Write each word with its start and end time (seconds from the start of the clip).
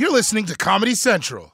You're 0.00 0.10
listening 0.10 0.46
to 0.46 0.56
Comedy 0.56 0.94
Central. 0.94 1.52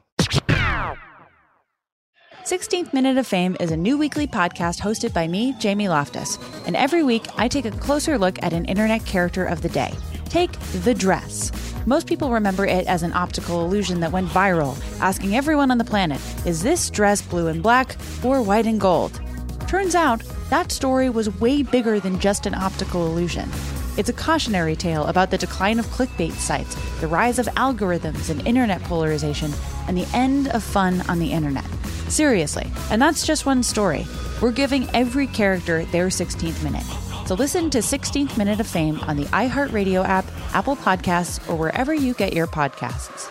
16th 2.45 2.93
Minute 2.95 3.19
of 3.19 3.27
Fame 3.27 3.57
is 3.59 3.73
a 3.73 3.77
new 3.77 3.99
weekly 3.99 4.29
podcast 4.29 4.81
hosted 4.81 5.13
by 5.13 5.27
me, 5.27 5.53
Jamie 5.59 5.89
Loftus. 5.89 6.39
And 6.65 6.77
every 6.77 7.03
week, 7.03 7.27
I 7.37 7.49
take 7.49 7.65
a 7.65 7.73
closer 7.73 8.17
look 8.17 8.41
at 8.45 8.53
an 8.53 8.65
internet 8.67 9.05
character 9.05 9.45
of 9.45 9.63
the 9.63 9.69
day. 9.69 9.93
Take 10.27 10.53
the 10.85 10.95
dress. 10.95 11.51
Most 11.87 12.07
people 12.07 12.31
remember 12.31 12.65
it 12.65 12.87
as 12.87 13.03
an 13.03 13.13
optical 13.15 13.65
illusion 13.65 13.99
that 13.99 14.13
went 14.13 14.29
viral, 14.29 14.81
asking 15.01 15.35
everyone 15.35 15.73
on 15.73 15.79
the 15.79 15.85
planet, 15.85 16.21
is 16.47 16.63
this 16.63 16.89
dress 16.89 17.21
blue 17.21 17.49
and 17.49 17.65
black 17.65 17.97
or 18.23 18.43
white 18.43 18.67
and 18.67 18.81
gold? 18.81 19.21
Turns 19.67 19.97
out, 19.97 20.23
that 20.51 20.71
story 20.71 21.11
was 21.11 21.41
way 21.41 21.65
bigger 21.65 21.99
than 21.99 22.21
just 22.21 22.47
an 22.47 22.55
optical 22.55 23.09
illusion. 23.09 23.51
It's 23.97 24.11
a 24.11 24.13
cautionary 24.13 24.77
tale 24.77 25.05
about 25.07 25.31
the 25.31 25.39
decline 25.39 25.79
of 25.79 25.87
clickbait 25.87 26.33
sites, 26.33 26.75
the 27.01 27.07
rise 27.07 27.39
of 27.39 27.47
algorithms 27.57 28.29
and 28.29 28.47
internet 28.47 28.83
polarization, 28.83 29.53
and 29.89 29.97
the 29.97 30.07
end 30.13 30.49
of 30.49 30.63
fun 30.63 31.03
on 31.09 31.19
the 31.19 31.33
internet. 31.33 31.65
Seriously, 32.09 32.71
and 32.91 33.01
that's 33.01 33.27
just 33.27 33.47
one 33.47 33.63
story. 33.63 34.07
We're 34.43 34.53
giving 34.53 34.89
every 34.95 35.27
character 35.27 35.85
their 35.87 36.09
16th 36.09 36.63
minute. 36.63 36.85
So 37.27 37.35
listen 37.35 37.71
to 37.71 37.79
16th 37.79 38.37
Minute 38.37 38.61
of 38.61 38.67
Fame 38.67 39.01
on 39.01 39.17
the 39.17 39.25
iHeartRadio 39.25 40.05
app, 40.05 40.27
Apple 40.53 40.77
Podcasts, 40.77 41.49
or 41.49 41.57
wherever 41.57 41.95
you 41.95 42.13
get 42.15 42.35
your 42.35 42.47
podcasts. 42.47 43.31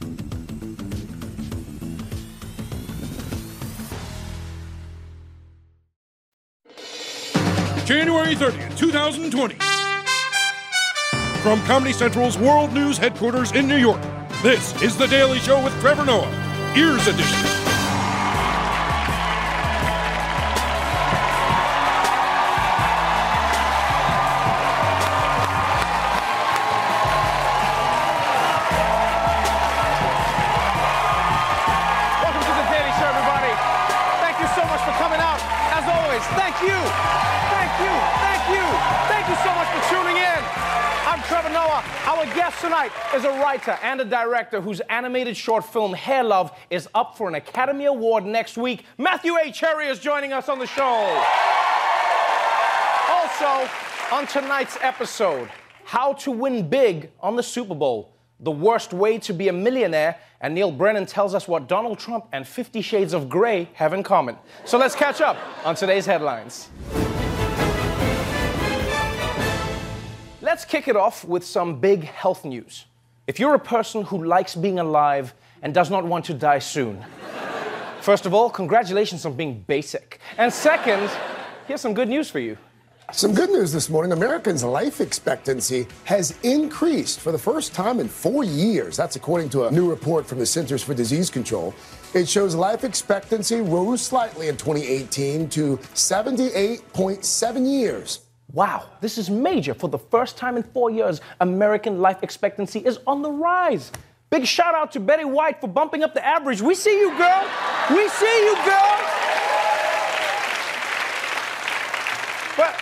January 7.91 8.35
30th, 8.35 8.77
2020. 8.77 9.55
From 11.41 11.61
Comedy 11.65 11.91
Central's 11.91 12.37
World 12.37 12.71
News 12.71 12.97
headquarters 12.97 13.51
in 13.51 13.67
New 13.67 13.75
York, 13.75 14.01
this 14.41 14.81
is 14.81 14.95
The 14.95 15.07
Daily 15.07 15.39
Show 15.39 15.61
with 15.61 15.77
Trevor 15.81 16.05
Noah, 16.05 16.73
Ears 16.77 17.05
Edition. 17.07 17.60
Tonight 42.71 42.93
is 43.13 43.25
a 43.25 43.29
writer 43.31 43.77
and 43.83 43.99
a 43.99 44.05
director 44.05 44.61
whose 44.61 44.79
animated 44.89 45.35
short 45.35 45.65
film 45.65 45.91
Hair 45.91 46.23
Love 46.23 46.57
is 46.69 46.87
up 46.95 47.17
for 47.17 47.27
an 47.27 47.35
Academy 47.35 47.83
Award 47.83 48.23
next 48.23 48.57
week. 48.57 48.85
Matthew 48.97 49.35
A. 49.35 49.51
Cherry 49.51 49.87
is 49.87 49.99
joining 49.99 50.31
us 50.31 50.47
on 50.47 50.57
the 50.57 50.65
show. 50.65 50.81
Also, 53.09 53.69
on 54.15 54.25
tonight's 54.25 54.77
episode, 54.79 55.49
how 55.83 56.13
to 56.13 56.31
win 56.31 56.69
big 56.69 57.11
on 57.19 57.35
the 57.35 57.43
Super 57.43 57.75
Bowl, 57.75 58.15
the 58.39 58.51
worst 58.51 58.93
way 58.93 59.17
to 59.19 59.33
be 59.33 59.49
a 59.49 59.53
millionaire, 59.53 60.15
and 60.39 60.55
Neal 60.55 60.71
Brennan 60.71 61.05
tells 61.05 61.35
us 61.35 61.49
what 61.49 61.67
Donald 61.67 61.99
Trump 61.99 62.29
and 62.31 62.47
Fifty 62.47 62.81
Shades 62.81 63.11
of 63.11 63.27
Grey 63.27 63.67
have 63.73 63.91
in 63.91 64.01
common. 64.01 64.37
So 64.63 64.77
let's 64.77 64.95
catch 64.95 65.19
up 65.19 65.35
on 65.65 65.75
today's 65.75 66.05
headlines. 66.05 66.69
Let's 70.51 70.65
kick 70.65 70.89
it 70.89 70.97
off 70.97 71.23
with 71.23 71.45
some 71.45 71.79
big 71.79 72.03
health 72.03 72.43
news. 72.43 72.83
If 73.25 73.39
you're 73.39 73.55
a 73.55 73.65
person 73.77 74.03
who 74.03 74.25
likes 74.25 74.53
being 74.53 74.79
alive 74.79 75.33
and 75.61 75.73
does 75.73 75.89
not 75.89 76.03
want 76.03 76.25
to 76.25 76.33
die 76.33 76.59
soon, 76.59 77.01
first 78.01 78.25
of 78.25 78.33
all, 78.33 78.49
congratulations 78.49 79.25
on 79.25 79.35
being 79.35 79.63
basic. 79.65 80.19
And 80.37 80.51
second, 80.51 81.09
here's 81.69 81.79
some 81.79 81.93
good 81.93 82.09
news 82.09 82.29
for 82.29 82.39
you. 82.39 82.57
Some 83.13 83.33
good 83.33 83.49
news 83.49 83.71
this 83.71 83.89
morning. 83.89 84.11
Americans' 84.11 84.61
life 84.61 84.99
expectancy 84.99 85.87
has 86.03 86.37
increased 86.43 87.21
for 87.21 87.31
the 87.31 87.39
first 87.39 87.73
time 87.73 88.01
in 88.01 88.09
four 88.09 88.43
years. 88.43 88.97
That's 88.97 89.15
according 89.15 89.51
to 89.51 89.67
a 89.67 89.71
new 89.71 89.89
report 89.89 90.25
from 90.25 90.39
the 90.39 90.45
Centers 90.45 90.83
for 90.83 90.93
Disease 90.93 91.29
Control. 91.29 91.73
It 92.13 92.27
shows 92.27 92.55
life 92.55 92.83
expectancy 92.83 93.61
rose 93.61 94.01
slightly 94.01 94.49
in 94.49 94.57
2018 94.57 95.47
to 95.51 95.77
78.7 95.77 97.71
years. 97.71 98.19
Wow, 98.53 98.89
this 98.99 99.17
is 99.17 99.29
major. 99.29 99.73
For 99.73 99.87
the 99.87 99.97
first 99.97 100.35
time 100.37 100.57
in 100.57 100.63
four 100.63 100.89
years, 100.91 101.21
American 101.39 102.01
life 102.01 102.21
expectancy 102.21 102.79
is 102.79 102.99
on 103.07 103.21
the 103.21 103.31
rise. 103.31 103.91
Big 104.29 104.45
shout 104.45 104.75
out 104.75 104.91
to 104.93 104.99
Betty 104.99 105.25
White 105.25 105.61
for 105.61 105.67
bumping 105.67 106.03
up 106.03 106.13
the 106.13 106.25
average. 106.25 106.61
We 106.61 106.75
see 106.75 106.99
you, 106.99 107.09
girl. 107.17 107.47
We 107.89 108.07
see 108.09 108.45
you, 108.45 108.55
girl. 108.65 108.97
But, 112.57 112.75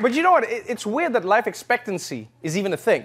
but 0.00 0.14
you 0.14 0.22
know 0.22 0.32
what? 0.32 0.44
It- 0.44 0.64
it's 0.68 0.86
weird 0.86 1.12
that 1.14 1.24
life 1.24 1.46
expectancy 1.46 2.28
is 2.42 2.56
even 2.56 2.72
a 2.72 2.76
thing. 2.76 3.04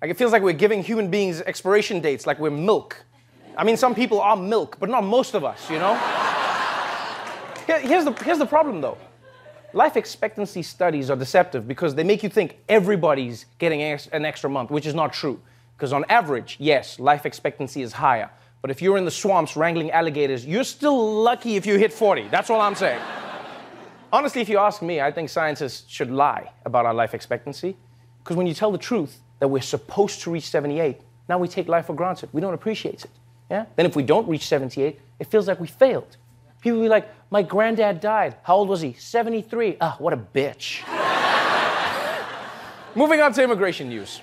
Like, 0.00 0.10
it 0.10 0.16
feels 0.16 0.32
like 0.32 0.42
we're 0.42 0.52
giving 0.52 0.82
human 0.82 1.10
beings 1.10 1.40
expiration 1.42 2.00
dates 2.00 2.26
like 2.26 2.38
we're 2.38 2.50
milk. 2.50 3.04
I 3.56 3.64
mean, 3.64 3.76
some 3.76 3.94
people 3.94 4.20
are 4.20 4.36
milk, 4.36 4.76
but 4.80 4.88
not 4.88 5.04
most 5.04 5.34
of 5.34 5.44
us, 5.44 5.68
you 5.68 5.78
know? 5.78 5.94
Here- 7.66 7.80
here's, 7.80 8.04
the, 8.04 8.12
here's 8.24 8.38
the 8.38 8.46
problem, 8.46 8.80
though. 8.80 8.96
Life 9.72 9.96
expectancy 9.96 10.62
studies 10.62 11.10
are 11.10 11.16
deceptive 11.16 11.68
because 11.68 11.94
they 11.94 12.04
make 12.04 12.22
you 12.22 12.28
think 12.28 12.58
everybody's 12.68 13.46
getting 13.58 13.82
an 13.82 14.24
extra 14.24 14.50
month, 14.50 14.70
which 14.70 14.86
is 14.86 14.94
not 14.94 15.12
true. 15.12 15.40
Because 15.76 15.92
on 15.92 16.04
average, 16.08 16.56
yes, 16.58 16.98
life 16.98 17.24
expectancy 17.24 17.82
is 17.82 17.92
higher. 17.92 18.30
But 18.62 18.70
if 18.70 18.82
you're 18.82 18.98
in 18.98 19.04
the 19.04 19.10
swamps 19.10 19.56
wrangling 19.56 19.90
alligators, 19.90 20.44
you're 20.44 20.64
still 20.64 21.22
lucky 21.22 21.56
if 21.56 21.64
you 21.64 21.78
hit 21.78 21.92
40. 21.92 22.28
That's 22.28 22.50
all 22.50 22.60
I'm 22.60 22.74
saying. 22.74 23.00
Honestly, 24.12 24.42
if 24.42 24.48
you 24.48 24.58
ask 24.58 24.82
me, 24.82 25.00
I 25.00 25.10
think 25.12 25.30
scientists 25.30 25.88
should 25.88 26.10
lie 26.10 26.50
about 26.66 26.84
our 26.84 26.92
life 26.92 27.14
expectancy. 27.14 27.76
Because 28.18 28.36
when 28.36 28.46
you 28.46 28.54
tell 28.54 28.72
the 28.72 28.78
truth 28.78 29.20
that 29.38 29.48
we're 29.48 29.62
supposed 29.62 30.20
to 30.22 30.30
reach 30.30 30.50
78, 30.50 31.00
now 31.28 31.38
we 31.38 31.48
take 31.48 31.68
life 31.68 31.86
for 31.86 31.94
granted. 31.94 32.28
We 32.32 32.40
don't 32.40 32.54
appreciate 32.54 33.04
it. 33.04 33.10
Yeah? 33.50 33.66
Then 33.76 33.86
if 33.86 33.96
we 33.96 34.02
don't 34.02 34.28
reach 34.28 34.46
78, 34.46 35.00
it 35.18 35.26
feels 35.28 35.48
like 35.48 35.60
we 35.60 35.66
failed. 35.66 36.16
People 36.60 36.82
be 36.82 36.88
like, 36.88 37.08
my 37.30 37.42
granddad 37.42 38.00
died. 38.00 38.36
How 38.42 38.56
old 38.56 38.68
was 38.68 38.80
he? 38.80 38.92
73. 38.92 39.78
Ah, 39.80 39.96
what 39.98 40.12
a 40.12 40.16
bitch. 40.16 40.86
Moving 42.94 43.20
on 43.20 43.32
to 43.32 43.42
immigration 43.42 43.88
news. 43.88 44.20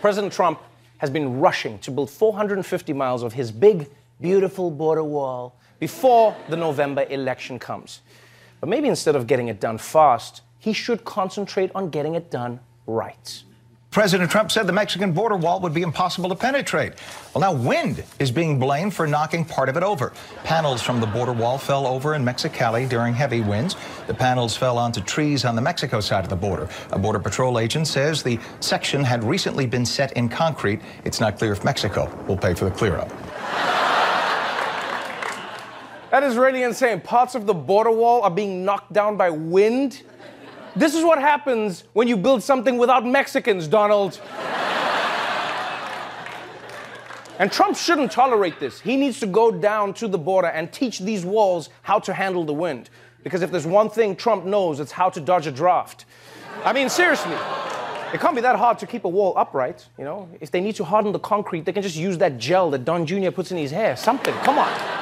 President 0.00 0.32
Trump 0.32 0.58
has 0.98 1.10
been 1.10 1.40
rushing 1.40 1.78
to 1.80 1.90
build 1.90 2.10
450 2.10 2.92
miles 2.92 3.22
of 3.22 3.32
his 3.32 3.52
big, 3.52 3.88
beautiful 4.20 4.70
border 4.70 5.04
wall 5.04 5.56
before 5.78 6.34
the 6.48 6.56
November 6.56 7.06
election 7.10 7.58
comes. 7.58 8.00
But 8.60 8.68
maybe 8.68 8.88
instead 8.88 9.16
of 9.16 9.26
getting 9.26 9.48
it 9.48 9.60
done 9.60 9.78
fast, 9.78 10.42
he 10.58 10.72
should 10.72 11.04
concentrate 11.04 11.70
on 11.74 11.90
getting 11.90 12.14
it 12.14 12.30
done 12.30 12.60
right. 12.86 13.42
President 13.92 14.30
Trump 14.30 14.50
said 14.50 14.66
the 14.66 14.72
Mexican 14.72 15.12
border 15.12 15.36
wall 15.36 15.60
would 15.60 15.74
be 15.74 15.82
impossible 15.82 16.30
to 16.30 16.34
penetrate. 16.34 16.94
Well, 17.34 17.42
now 17.42 17.52
wind 17.52 18.02
is 18.18 18.30
being 18.30 18.58
blamed 18.58 18.94
for 18.94 19.06
knocking 19.06 19.44
part 19.44 19.68
of 19.68 19.76
it 19.76 19.82
over. 19.82 20.14
Panels 20.44 20.80
from 20.80 20.98
the 20.98 21.06
border 21.06 21.34
wall 21.34 21.58
fell 21.58 21.86
over 21.86 22.14
in 22.14 22.24
Mexicali 22.24 22.88
during 22.88 23.12
heavy 23.12 23.42
winds. 23.42 23.76
The 24.06 24.14
panels 24.14 24.56
fell 24.56 24.78
onto 24.78 25.02
trees 25.02 25.44
on 25.44 25.54
the 25.54 25.60
Mexico 25.60 26.00
side 26.00 26.24
of 26.24 26.30
the 26.30 26.36
border. 26.36 26.70
A 26.92 26.98
Border 26.98 27.18
Patrol 27.18 27.58
agent 27.58 27.86
says 27.86 28.22
the 28.22 28.38
section 28.60 29.04
had 29.04 29.22
recently 29.22 29.66
been 29.66 29.84
set 29.84 30.12
in 30.12 30.26
concrete. 30.26 30.80
It's 31.04 31.20
not 31.20 31.36
clear 31.36 31.52
if 31.52 31.62
Mexico 31.62 32.10
will 32.26 32.38
pay 32.38 32.54
for 32.54 32.64
the 32.64 32.70
clear 32.70 32.96
up. 32.96 33.10
That 36.10 36.22
is 36.22 36.36
really 36.36 36.62
insane. 36.62 37.02
Parts 37.02 37.34
of 37.34 37.44
the 37.44 37.54
border 37.54 37.90
wall 37.90 38.22
are 38.22 38.30
being 38.30 38.64
knocked 38.64 38.94
down 38.94 39.18
by 39.18 39.28
wind. 39.28 40.02
This 40.74 40.94
is 40.94 41.04
what 41.04 41.20
happens 41.20 41.84
when 41.92 42.08
you 42.08 42.16
build 42.16 42.42
something 42.42 42.78
without 42.78 43.04
Mexicans, 43.04 43.68
Donald. 43.68 44.18
and 47.38 47.52
Trump 47.52 47.76
shouldn't 47.76 48.10
tolerate 48.10 48.58
this. 48.58 48.80
He 48.80 48.96
needs 48.96 49.20
to 49.20 49.26
go 49.26 49.50
down 49.50 49.92
to 49.94 50.08
the 50.08 50.16
border 50.16 50.48
and 50.48 50.72
teach 50.72 51.00
these 51.00 51.26
walls 51.26 51.68
how 51.82 51.98
to 52.00 52.14
handle 52.14 52.44
the 52.44 52.54
wind. 52.54 52.88
Because 53.22 53.42
if 53.42 53.50
there's 53.50 53.66
one 53.66 53.90
thing 53.90 54.16
Trump 54.16 54.46
knows, 54.46 54.80
it's 54.80 54.92
how 54.92 55.10
to 55.10 55.20
dodge 55.20 55.46
a 55.46 55.52
draft. 55.52 56.06
I 56.64 56.72
mean, 56.72 56.88
seriously. 56.88 57.36
It 58.14 58.20
can't 58.20 58.34
be 58.34 58.40
that 58.42 58.56
hard 58.56 58.78
to 58.78 58.86
keep 58.86 59.04
a 59.04 59.08
wall 59.08 59.34
upright, 59.36 59.86
you 59.98 60.04
know? 60.04 60.28
If 60.40 60.50
they 60.50 60.60
need 60.60 60.76
to 60.76 60.84
harden 60.84 61.12
the 61.12 61.18
concrete, 61.18 61.64
they 61.64 61.72
can 61.72 61.82
just 61.82 61.96
use 61.96 62.18
that 62.18 62.38
gel 62.38 62.70
that 62.70 62.84
Don 62.84 63.06
Jr. 63.06 63.30
puts 63.30 63.50
in 63.50 63.58
his 63.58 63.70
hair. 63.70 63.96
Something. 63.96 64.34
Come 64.36 64.58
on. 64.58 65.01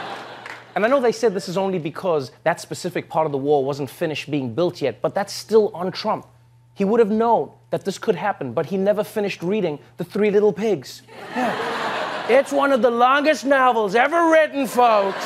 And 0.75 0.85
I 0.85 0.89
know 0.89 1.01
they 1.01 1.13
said 1.13 1.35
this 1.35 1.49
is 1.49 1.57
only 1.57 1.79
because 1.79 2.31
that 2.45 2.61
specific 2.61 3.09
part 3.09 3.27
of 3.27 3.33
the 3.33 3.39
wall 3.39 3.65
wasn't 3.65 3.91
finished 3.91 4.31
being 4.31 4.55
built 4.55 4.81
yet, 4.81 5.03
but 5.03 5.15
that's 5.15 5.33
still 5.33 5.71
on 5.75 5.91
Trump. 5.93 6.27
He 6.75 6.85
would 6.85 7.01
have 7.01 7.11
known 7.11 7.51
that 7.71 7.85
this 7.85 7.99
could 7.99 8.15
happen, 8.15 8.53
but 8.53 8.67
he 8.67 8.77
never 8.77 9.05
finished 9.05 9.43
reading 9.43 9.79
The 9.97 10.05
Three 10.05 10.31
Little 10.31 10.53
Pigs. 10.53 11.03
Yeah. 11.35 12.27
it's 12.29 12.53
one 12.53 12.73
of 12.73 12.83
the 12.83 12.91
longest 12.91 13.45
novels 13.45 13.95
ever 13.95 14.31
written, 14.31 14.67
folks. 14.67 15.25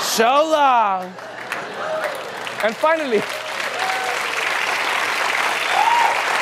So 0.00 0.24
long. 0.24 1.04
And 2.62 2.74
finally, 2.74 3.22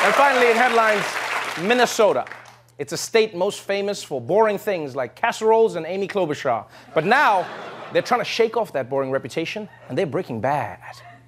and 0.05 0.15
finally, 0.15 0.51
in 0.51 0.57
headlines, 0.57 1.05
Minnesota. 1.61 2.25
It's 2.79 2.93
a 2.93 2.97
state 2.97 3.35
most 3.35 3.61
famous 3.61 4.03
for 4.03 4.21
boring 4.21 4.57
things 4.57 4.95
like 4.95 5.17
casseroles 5.17 5.75
and 5.75 5.85
Amy 5.85 6.07
Klobuchar. 6.07 6.67
But 6.95 7.05
now, 7.05 7.47
they're 7.93 8.03
trying 8.03 8.21
to 8.21 8.25
shake 8.25 8.57
off 8.57 8.73
that 8.73 8.89
boring 8.89 9.11
reputation, 9.11 9.69
and 9.89 9.97
they're 9.97 10.07
breaking 10.07 10.41
bad. 10.41 10.79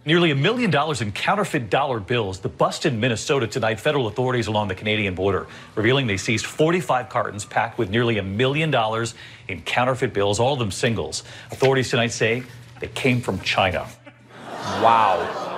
Nearly 0.07 0.31
a 0.31 0.35
million 0.35 0.71
dollars 0.71 1.03
in 1.03 1.13
counterfeit 1.13 1.69
dollar 1.69 2.01
bills. 2.01 2.41
The 2.41 2.49
bust 2.49 2.87
in 2.87 2.99
Minnesota 3.01 3.47
tonight, 3.47 3.79
federal 3.79 4.07
authorities 4.07 4.47
along 4.47 4.69
the 4.69 4.75
Canadian 4.75 5.15
border 5.15 5.47
revealing 5.75 6.07
they 6.07 6.17
seized 6.17 6.47
45 6.47 7.11
cartons 7.11 7.45
packed 7.45 7.77
with 7.77 7.91
nearly 7.91 8.17
a 8.17 8.23
million 8.23 8.71
dollars 8.71 9.15
in 9.49 9.61
counterfeit 9.61 10.15
bills, 10.15 10.41
all 10.41 10.55
of 10.55 10.59
them 10.59 10.71
singles. 10.71 11.23
Authorities 11.51 11.91
tonight 11.91 12.13
say 12.13 12.45
they 12.81 12.89
came 12.89 13.21
from 13.21 13.41
China. 13.41 13.87
Wow 14.81 15.51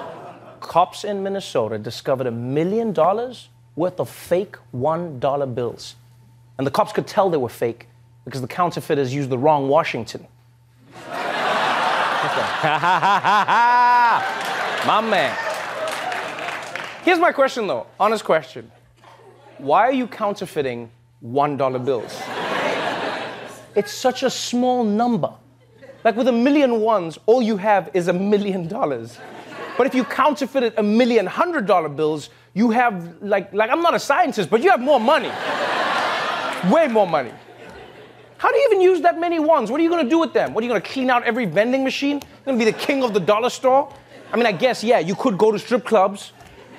cops 0.72 1.04
in 1.04 1.22
Minnesota 1.22 1.76
discovered 1.76 2.26
a 2.26 2.30
million 2.30 2.94
dollars 2.94 3.50
worth 3.76 4.00
of 4.00 4.08
fake 4.08 4.56
$1 4.74 5.54
bills. 5.54 5.96
And 6.56 6.66
the 6.66 6.70
cops 6.70 6.92
could 6.92 7.06
tell 7.06 7.28
they 7.28 7.36
were 7.36 7.50
fake 7.50 7.88
because 8.24 8.40
the 8.40 8.48
counterfeiters 8.48 9.12
used 9.12 9.28
the 9.28 9.36
wrong 9.36 9.68
Washington. 9.68 10.26
my 12.62 14.20
man. 15.00 15.36
Here's 17.02 17.18
my 17.18 17.32
question 17.32 17.66
though, 17.66 17.88
honest 17.98 18.24
question. 18.24 18.70
Why 19.58 19.80
are 19.80 19.92
you 19.92 20.06
counterfeiting 20.06 20.88
$1 21.24 21.84
bills? 21.84 22.22
It's 23.74 23.92
such 23.92 24.22
a 24.22 24.30
small 24.30 24.84
number. 24.84 25.32
Like 26.04 26.14
with 26.14 26.28
a 26.28 26.32
million 26.32 26.80
ones, 26.80 27.18
all 27.26 27.42
you 27.42 27.56
have 27.56 27.90
is 27.94 28.06
a 28.06 28.12
million 28.12 28.68
dollars. 28.68 29.18
But 29.76 29.88
if 29.88 29.94
you 29.94 30.04
counterfeited 30.04 30.74
a 30.76 30.82
million 30.84 31.26
hundred 31.26 31.66
dollar 31.66 31.88
bills, 31.88 32.30
you 32.54 32.70
have 32.70 33.20
like 33.22 33.52
like 33.52 33.70
I'm 33.70 33.82
not 33.82 33.94
a 33.94 34.00
scientist, 34.00 34.50
but 34.50 34.62
you 34.62 34.70
have 34.70 34.80
more 34.80 35.00
money. 35.00 35.32
Way 36.70 36.86
more 36.88 37.08
money. 37.08 37.32
How 38.42 38.50
do 38.50 38.58
you 38.58 38.68
even 38.72 38.80
use 38.80 39.00
that 39.02 39.20
many 39.20 39.38
ones? 39.38 39.70
What 39.70 39.78
are 39.78 39.84
you 39.84 39.88
gonna 39.88 40.10
do 40.10 40.18
with 40.18 40.32
them? 40.32 40.52
What 40.52 40.62
are 40.62 40.66
you 40.66 40.68
gonna 40.68 40.80
clean 40.80 41.10
out 41.10 41.22
every 41.22 41.46
vending 41.46 41.84
machine? 41.84 42.16
You're 42.16 42.44
gonna 42.46 42.58
be 42.58 42.64
the 42.64 42.72
king 42.72 43.04
of 43.04 43.14
the 43.14 43.20
dollar 43.20 43.50
store? 43.50 43.88
I 44.32 44.36
mean, 44.36 44.46
I 44.46 44.50
guess, 44.50 44.82
yeah, 44.82 44.98
you 44.98 45.14
could 45.14 45.38
go 45.38 45.52
to 45.52 45.60
strip 45.60 45.84
clubs. 45.84 46.32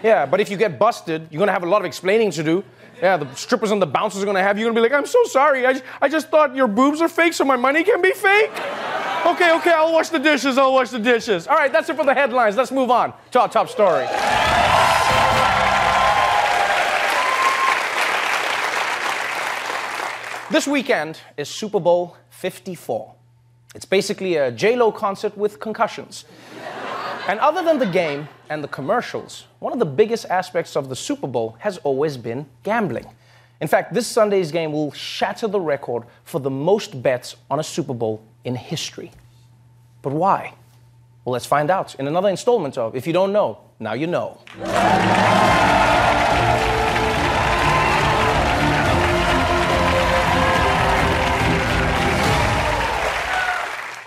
Yeah, 0.04 0.26
but 0.26 0.42
if 0.42 0.50
you 0.50 0.58
get 0.58 0.78
busted, 0.78 1.26
you're 1.32 1.40
gonna 1.40 1.54
have 1.54 1.64
a 1.64 1.70
lot 1.70 1.80
of 1.80 1.86
explaining 1.86 2.32
to 2.32 2.44
do. 2.44 2.66
Yeah, 3.02 3.16
the 3.16 3.34
strippers 3.34 3.72
and 3.72 3.82
the 3.82 3.86
bouncers 3.86 4.22
are 4.22 4.26
gonna 4.26 4.44
have 4.44 4.58
you. 4.58 4.66
You're 4.66 4.74
gonna 4.74 4.86
be 4.86 4.90
like, 4.90 5.00
I'm 5.00 5.06
so 5.06 5.24
sorry. 5.24 5.66
I, 5.66 5.82
I 6.02 6.10
just 6.10 6.28
thought 6.28 6.54
your 6.54 6.68
boobs 6.68 7.00
are 7.00 7.08
fake, 7.08 7.32
so 7.32 7.46
my 7.46 7.56
money 7.56 7.86
can 7.86 8.02
be 8.02 8.12
fake. 8.12 8.52
Okay, 9.26 9.56
okay, 9.56 9.72
I'll 9.72 9.94
wash 9.94 10.10
the 10.10 10.20
dishes. 10.20 10.58
I'll 10.58 10.74
wash 10.74 10.90
the 10.90 11.00
dishes. 11.00 11.48
All 11.48 11.56
right, 11.56 11.72
that's 11.72 11.88
it 11.88 11.96
for 11.96 12.04
the 12.04 12.14
headlines. 12.14 12.58
Let's 12.58 12.74
move 12.74 12.92
on 12.92 13.14
to 13.32 13.40
our 13.40 13.48
top 13.48 13.70
story. 13.70 14.06
This 20.52 20.68
weekend 20.68 21.20
is 21.38 21.48
Super 21.48 21.80
Bowl 21.80 22.18
54. 22.30 23.14
It's 23.76 23.86
basically 23.86 24.36
a 24.36 24.52
J-Lo 24.52 24.92
concert 24.92 25.38
with 25.38 25.60
concussions. 25.60 26.26
and 27.28 27.40
other 27.40 27.64
than 27.64 27.80
the 27.80 27.86
game 27.86 28.28
and 28.50 28.62
the 28.62 28.68
commercials, 28.68 29.46
one 29.60 29.72
of 29.72 29.80
the 29.80 29.86
biggest 29.86 30.26
aspects 30.30 30.76
of 30.76 30.90
the 30.90 30.96
Super 30.98 31.28
Bowl 31.28 31.56
has 31.60 31.78
always 31.80 32.18
been 32.18 32.46
gambling. 32.64 33.08
In 33.62 33.70
fact, 33.70 33.94
this 33.94 34.06
Sunday's 34.06 34.52
game 34.52 34.74
will 34.74 34.92
shatter 34.92 35.48
the 35.48 35.62
record 35.62 36.04
for 36.26 36.42
the 36.42 36.50
most 36.50 37.02
bets 37.02 37.38
on 37.50 37.60
a 37.60 37.64
Super 37.64 37.94
Bowl 37.94 38.22
in 38.44 38.56
history. 38.56 39.12
But 40.02 40.12
why? 40.12 40.54
Well, 41.24 41.32
let's 41.32 41.46
find 41.46 41.72
out 41.72 41.96
in 41.96 42.08
another 42.08 42.28
installment 42.28 42.78
of 42.78 42.98
If 42.98 43.08
You 43.08 43.14
Don't 43.14 43.32
Know, 43.32 43.60
Now 43.80 43.94
You 43.94 44.08
Know. 44.08 44.40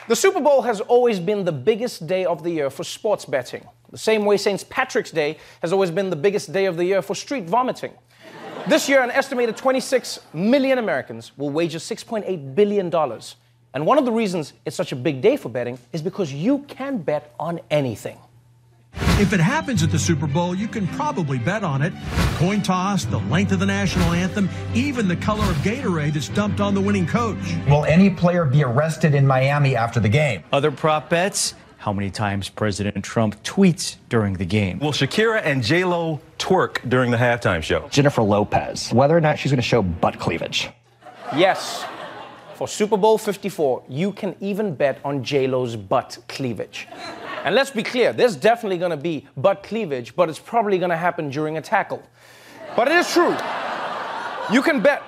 The 0.08 0.14
Super 0.14 0.40
Bowl 0.40 0.62
has 0.62 0.80
always 0.80 1.18
been 1.18 1.44
the 1.44 1.50
biggest 1.50 2.06
day 2.06 2.24
of 2.24 2.44
the 2.44 2.50
year 2.50 2.70
for 2.70 2.84
sports 2.84 3.24
betting. 3.24 3.66
The 3.90 3.98
same 3.98 4.24
way 4.24 4.36
St. 4.36 4.68
Patrick's 4.70 5.10
Day 5.10 5.36
has 5.62 5.72
always 5.72 5.90
been 5.90 6.10
the 6.10 6.16
biggest 6.16 6.52
day 6.52 6.66
of 6.66 6.76
the 6.76 6.84
year 6.84 7.02
for 7.02 7.16
street 7.16 7.48
vomiting. 7.48 7.92
This 8.68 8.88
year, 8.88 9.02
an 9.02 9.10
estimated 9.10 9.56
26 9.56 10.20
million 10.32 10.78
Americans 10.78 11.36
will 11.36 11.50
wager 11.50 11.78
$6.8 11.78 12.54
billion. 12.54 12.94
And 13.74 13.84
one 13.84 13.98
of 13.98 14.04
the 14.04 14.12
reasons 14.12 14.52
it's 14.64 14.76
such 14.76 14.92
a 14.92 14.96
big 14.96 15.20
day 15.20 15.36
for 15.36 15.48
betting 15.48 15.76
is 15.92 16.02
because 16.02 16.32
you 16.32 16.60
can 16.68 16.98
bet 16.98 17.34
on 17.40 17.58
anything. 17.68 18.18
If 19.18 19.32
it 19.32 19.40
happens 19.40 19.82
at 19.82 19.90
the 19.90 19.98
Super 19.98 20.26
Bowl, 20.26 20.54
you 20.54 20.68
can 20.68 20.86
probably 20.88 21.38
bet 21.38 21.64
on 21.64 21.80
it. 21.80 21.94
Coin 22.34 22.60
toss, 22.60 23.06
the 23.06 23.16
length 23.16 23.50
of 23.50 23.60
the 23.60 23.64
national 23.64 24.12
anthem, 24.12 24.46
even 24.74 25.08
the 25.08 25.16
color 25.16 25.42
of 25.44 25.56
Gatorade 25.58 26.12
that's 26.12 26.28
dumped 26.28 26.60
on 26.60 26.74
the 26.74 26.82
winning 26.82 27.06
coach. 27.06 27.38
Will 27.66 27.86
any 27.86 28.10
player 28.10 28.44
be 28.44 28.62
arrested 28.62 29.14
in 29.14 29.26
Miami 29.26 29.74
after 29.74 30.00
the 30.00 30.08
game? 30.10 30.44
Other 30.52 30.70
prop 30.70 31.08
bets? 31.08 31.54
How 31.78 31.94
many 31.94 32.10
times 32.10 32.50
President 32.50 33.02
Trump 33.02 33.42
tweets 33.42 33.96
during 34.10 34.34
the 34.34 34.44
game? 34.44 34.80
Will 34.80 34.92
Shakira 34.92 35.40
and 35.42 35.62
J-Lo 35.62 36.20
twerk 36.38 36.86
during 36.86 37.10
the 37.10 37.16
halftime 37.16 37.62
show? 37.62 37.88
Jennifer 37.88 38.20
Lopez, 38.20 38.92
whether 38.92 39.16
or 39.16 39.22
not 39.22 39.38
she's 39.38 39.50
going 39.50 39.56
to 39.56 39.62
show 39.66 39.80
butt 39.80 40.18
cleavage. 40.18 40.68
Yes, 41.34 41.86
for 42.52 42.68
Super 42.68 42.98
Bowl 42.98 43.16
54, 43.16 43.84
you 43.88 44.12
can 44.12 44.36
even 44.40 44.74
bet 44.74 45.00
on 45.06 45.24
J-Lo's 45.24 45.74
butt 45.74 46.18
cleavage. 46.28 46.86
And 47.46 47.54
let's 47.54 47.70
be 47.70 47.84
clear, 47.84 48.12
there's 48.12 48.34
definitely 48.34 48.76
gonna 48.76 48.96
be 48.96 49.24
butt 49.36 49.62
cleavage, 49.62 50.16
but 50.16 50.28
it's 50.28 50.40
probably 50.40 50.78
gonna 50.78 50.96
happen 50.96 51.30
during 51.30 51.56
a 51.58 51.62
tackle. 51.62 52.02
But 52.74 52.88
it 52.88 52.96
is 52.96 53.08
true. 53.12 53.36
You 54.52 54.62
can 54.62 54.80
bet 54.80 55.00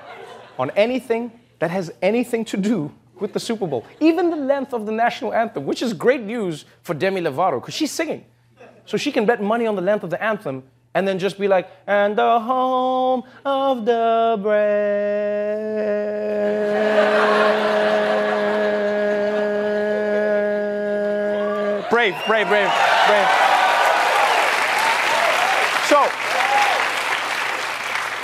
on 0.57 0.71
anything 0.77 1.33
that 1.59 1.73
has 1.73 1.91
anything 2.01 2.45
to 2.45 2.57
do 2.57 2.95
with 3.19 3.33
the 3.33 3.41
Super 3.41 3.67
Bowl, 3.67 3.85
even 3.99 4.31
the 4.31 4.37
length 4.37 4.73
of 4.73 4.87
the 4.87 4.93
national 4.93 5.35
anthem, 5.35 5.67
which 5.67 5.83
is 5.83 5.93
great 5.93 6.21
news 6.21 6.65
for 6.83 6.95
Demi 6.95 7.21
Lovato 7.23 7.61
because 7.61 7.75
she's 7.75 7.91
singing. 7.91 8.25
So 8.87 8.97
she 8.97 9.11
can 9.11 9.27
bet 9.27 9.43
money 9.43 9.67
on 9.67 9.75
the 9.75 9.83
length 9.83 10.05
of 10.05 10.11
the 10.11 10.23
anthem 10.23 10.63
and 10.95 11.09
then 11.09 11.19
just 11.19 11.41
be 11.41 11.49
like, 11.49 11.69
and 11.89 12.17
the 12.17 12.39
home 12.39 13.25
of 13.45 13.85
the 13.85 14.39
brave. 14.41 15.59
Brave, 21.91 22.15
brave, 22.27 22.49
brave, 22.49 22.71
brave. 23.07 23.29
So, 25.87 26.07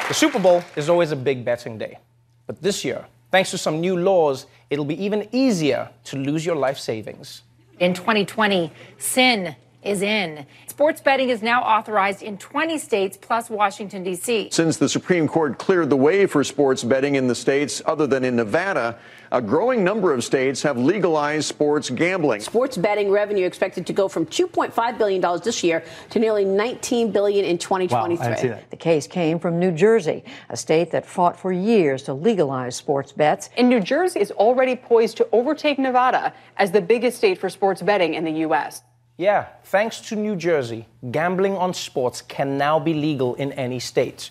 the 0.08 0.14
Super 0.14 0.38
Bowl 0.38 0.62
is 0.76 0.88
always 0.88 1.12
a 1.12 1.16
big 1.16 1.44
betting 1.44 1.78
day. 1.78 1.98
But 2.46 2.60
this 2.60 2.84
year, 2.84 3.06
thanks 3.30 3.50
to 3.52 3.58
some 3.58 3.80
new 3.80 3.96
laws, 3.96 4.46
it'll 4.68 4.84
be 4.84 5.02
even 5.02 5.28
easier 5.32 5.88
to 6.04 6.16
lose 6.16 6.44
your 6.44 6.56
life 6.56 6.78
savings. 6.78 7.42
In 7.80 7.94
2020, 7.94 8.70
sin 8.98 9.56
is 9.84 10.02
in. 10.02 10.46
Sports 10.66 11.00
betting 11.00 11.28
is 11.28 11.42
now 11.42 11.62
authorized 11.62 12.22
in 12.22 12.38
20 12.38 12.78
states 12.78 13.16
plus 13.20 13.48
Washington, 13.50 14.02
D.C. 14.02 14.48
Since 14.50 14.78
the 14.78 14.88
Supreme 14.88 15.28
Court 15.28 15.58
cleared 15.58 15.90
the 15.90 15.96
way 15.96 16.26
for 16.26 16.42
sports 16.42 16.82
betting 16.82 17.14
in 17.14 17.28
the 17.28 17.34
states 17.34 17.82
other 17.86 18.06
than 18.06 18.24
in 18.24 18.36
Nevada, 18.36 18.98
a 19.30 19.42
growing 19.42 19.82
number 19.82 20.12
of 20.12 20.22
states 20.22 20.62
have 20.62 20.78
legalized 20.78 21.46
sports 21.46 21.90
gambling. 21.90 22.40
Sports 22.40 22.76
betting 22.76 23.10
revenue 23.10 23.46
expected 23.46 23.86
to 23.86 23.92
go 23.92 24.06
from 24.08 24.26
2.5 24.26 24.98
billion 24.98 25.20
dollars 25.20 25.40
this 25.40 25.62
year 25.64 25.82
to 26.10 26.18
nearly 26.18 26.44
19 26.44 27.10
billion 27.10 27.44
in 27.44 27.58
2023. 27.58 28.50
Wow, 28.50 28.58
the 28.70 28.76
case 28.76 29.06
came 29.06 29.38
from 29.38 29.58
New 29.58 29.72
Jersey, 29.72 30.24
a 30.50 30.56
state 30.56 30.90
that 30.92 31.04
fought 31.04 31.38
for 31.38 31.52
years 31.52 32.02
to 32.04 32.14
legalize 32.14 32.76
sports 32.76 33.12
bets. 33.12 33.50
And 33.56 33.68
New 33.68 33.80
Jersey 33.80 34.20
is 34.20 34.30
already 34.30 34.76
poised 34.76 35.16
to 35.16 35.28
overtake 35.32 35.78
Nevada 35.78 36.32
as 36.56 36.70
the 36.70 36.80
biggest 36.80 37.18
state 37.18 37.38
for 37.38 37.48
sports 37.48 37.82
betting 37.82 38.14
in 38.14 38.24
the 38.24 38.32
U.S. 38.46 38.82
Yeah, 39.16 39.46
thanks 39.64 40.00
to 40.08 40.16
New 40.16 40.36
Jersey, 40.36 40.86
gambling 41.10 41.56
on 41.56 41.72
sports 41.74 42.20
can 42.20 42.58
now 42.58 42.80
be 42.80 42.94
legal 42.94 43.34
in 43.36 43.52
any 43.52 43.78
state. 43.78 44.30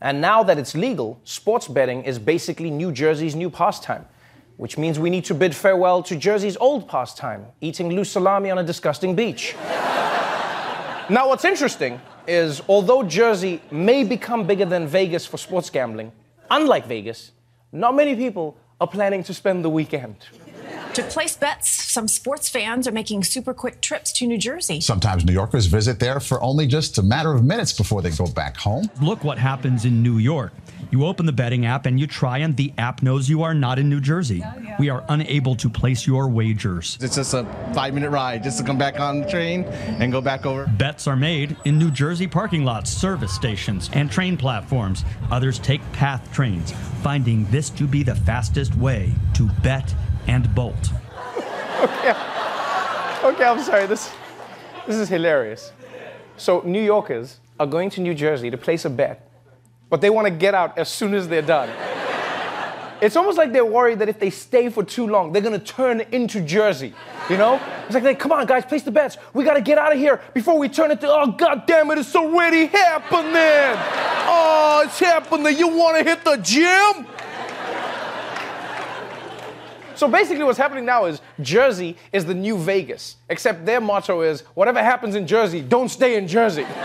And 0.00 0.20
now 0.20 0.42
that 0.44 0.58
it's 0.58 0.74
legal, 0.74 1.20
sports 1.24 1.68
betting 1.68 2.04
is 2.04 2.18
basically 2.18 2.70
New 2.70 2.92
Jersey's 2.92 3.34
new 3.34 3.50
pastime 3.50 4.06
which 4.62 4.78
means 4.78 4.96
we 4.98 5.10
need 5.10 5.24
to 5.24 5.34
bid 5.34 5.54
farewell 5.54 6.04
to 6.04 6.14
Jersey's 6.14 6.56
old 6.58 6.88
pastime, 6.88 7.46
eating 7.60 7.90
loose 7.90 8.12
salami 8.12 8.50
on 8.50 8.58
a 8.58 8.62
disgusting 8.62 9.16
beach. 9.16 9.56
now, 11.10 11.26
what's 11.26 11.44
interesting 11.44 12.00
is 12.28 12.62
although 12.68 13.02
Jersey 13.02 13.60
may 13.70 14.04
become 14.04 14.46
bigger 14.46 14.64
than 14.64 14.86
Vegas 14.86 15.26
for 15.26 15.36
sports 15.36 15.70
gambling, 15.70 16.12
unlike 16.50 16.86
Vegas, 16.86 17.32
not 17.72 17.96
many 17.96 18.14
people 18.14 18.56
are 18.80 18.86
planning 18.86 19.24
to 19.24 19.34
spend 19.34 19.64
the 19.64 19.70
weekend. 19.70 20.14
To 20.94 21.02
place 21.04 21.34
bets, 21.36 21.70
some 21.70 22.06
sports 22.06 22.50
fans 22.50 22.86
are 22.86 22.92
making 22.92 23.24
super 23.24 23.54
quick 23.54 23.80
trips 23.80 24.12
to 24.12 24.26
New 24.26 24.36
Jersey. 24.36 24.82
Sometimes 24.82 25.24
New 25.24 25.32
Yorkers 25.32 25.64
visit 25.64 25.98
there 25.98 26.20
for 26.20 26.42
only 26.42 26.66
just 26.66 26.98
a 26.98 27.02
matter 27.02 27.32
of 27.32 27.42
minutes 27.42 27.72
before 27.72 28.02
they 28.02 28.10
go 28.10 28.26
back 28.26 28.58
home. 28.58 28.90
Look 29.00 29.24
what 29.24 29.38
happens 29.38 29.86
in 29.86 30.02
New 30.02 30.18
York. 30.18 30.52
You 30.90 31.06
open 31.06 31.24
the 31.24 31.32
betting 31.32 31.64
app 31.64 31.86
and 31.86 31.98
you 31.98 32.06
try, 32.06 32.38
and 32.38 32.54
the 32.54 32.74
app 32.76 33.02
knows 33.02 33.26
you 33.26 33.42
are 33.42 33.54
not 33.54 33.78
in 33.78 33.88
New 33.88 34.00
Jersey. 34.00 34.42
Oh, 34.44 34.60
yeah. 34.60 34.76
We 34.78 34.90
are 34.90 35.02
unable 35.08 35.56
to 35.56 35.70
place 35.70 36.06
your 36.06 36.28
wagers. 36.28 36.98
It's 37.00 37.14
just 37.14 37.32
a 37.32 37.44
five 37.72 37.94
minute 37.94 38.10
ride 38.10 38.42
just 38.42 38.58
to 38.58 38.64
come 38.64 38.76
back 38.76 39.00
on 39.00 39.22
the 39.22 39.30
train 39.30 39.64
and 39.64 40.12
go 40.12 40.20
back 40.20 40.44
over. 40.44 40.66
Bets 40.76 41.06
are 41.06 41.16
made 41.16 41.56
in 41.64 41.78
New 41.78 41.90
Jersey 41.90 42.26
parking 42.26 42.66
lots, 42.66 42.90
service 42.90 43.32
stations, 43.32 43.88
and 43.94 44.10
train 44.10 44.36
platforms. 44.36 45.06
Others 45.30 45.60
take 45.60 45.80
PATH 45.92 46.30
trains, 46.34 46.72
finding 47.02 47.46
this 47.46 47.70
to 47.70 47.86
be 47.86 48.02
the 48.02 48.14
fastest 48.14 48.74
way 48.74 49.14
to 49.32 49.48
bet 49.62 49.94
and 50.26 50.54
bolt. 50.54 50.90
okay. 51.80 52.14
Okay, 53.24 53.44
I'm 53.44 53.60
sorry. 53.62 53.86
This, 53.86 54.12
this 54.86 54.96
is 54.96 55.08
hilarious. 55.08 55.72
So, 56.36 56.62
New 56.64 56.82
Yorkers 56.82 57.38
are 57.60 57.66
going 57.66 57.90
to 57.90 58.00
New 58.00 58.14
Jersey 58.14 58.50
to 58.50 58.56
place 58.56 58.84
a 58.84 58.90
bet 58.90 59.28
but 59.92 60.00
they 60.00 60.08
want 60.08 60.26
to 60.26 60.30
get 60.30 60.54
out 60.54 60.78
as 60.78 60.88
soon 60.88 61.12
as 61.12 61.28
they're 61.28 61.42
done. 61.42 61.68
it's 63.02 63.14
almost 63.14 63.36
like 63.36 63.52
they're 63.52 63.62
worried 63.62 63.98
that 63.98 64.08
if 64.08 64.18
they 64.18 64.30
stay 64.30 64.70
for 64.70 64.82
too 64.82 65.06
long, 65.06 65.30
they're 65.30 65.42
going 65.42 65.60
to 65.60 65.66
turn 65.66 66.00
into 66.12 66.40
Jersey. 66.40 66.94
You 67.28 67.36
know? 67.36 67.60
It's 67.84 67.94
like, 67.94 68.18
come 68.18 68.32
on, 68.32 68.46
guys, 68.46 68.64
place 68.64 68.84
the 68.84 68.90
bets. 68.90 69.18
We 69.34 69.44
got 69.44 69.52
to 69.52 69.60
get 69.60 69.76
out 69.76 69.92
of 69.92 69.98
here 69.98 70.22
before 70.32 70.58
we 70.58 70.70
turn 70.70 70.92
into, 70.92 71.06
oh, 71.10 71.32
God 71.32 71.66
damn 71.66 71.90
it, 71.90 71.98
it's 71.98 72.16
already 72.16 72.64
happening. 72.64 73.76
Oh, 74.24 74.84
it's 74.86 74.98
happening. 74.98 75.58
You 75.58 75.68
want 75.68 75.98
to 75.98 76.04
hit 76.04 76.24
the 76.24 76.36
gym? 76.38 77.06
So 80.02 80.08
basically, 80.08 80.42
what's 80.42 80.58
happening 80.58 80.84
now 80.84 81.04
is 81.04 81.20
Jersey 81.40 81.96
is 82.12 82.24
the 82.24 82.34
new 82.34 82.58
Vegas, 82.58 83.18
except 83.28 83.64
their 83.64 83.80
motto 83.80 84.22
is 84.22 84.40
whatever 84.54 84.82
happens 84.82 85.14
in 85.14 85.28
Jersey, 85.28 85.60
don't 85.60 85.88
stay 85.88 86.16
in 86.16 86.26
Jersey. 86.26 86.66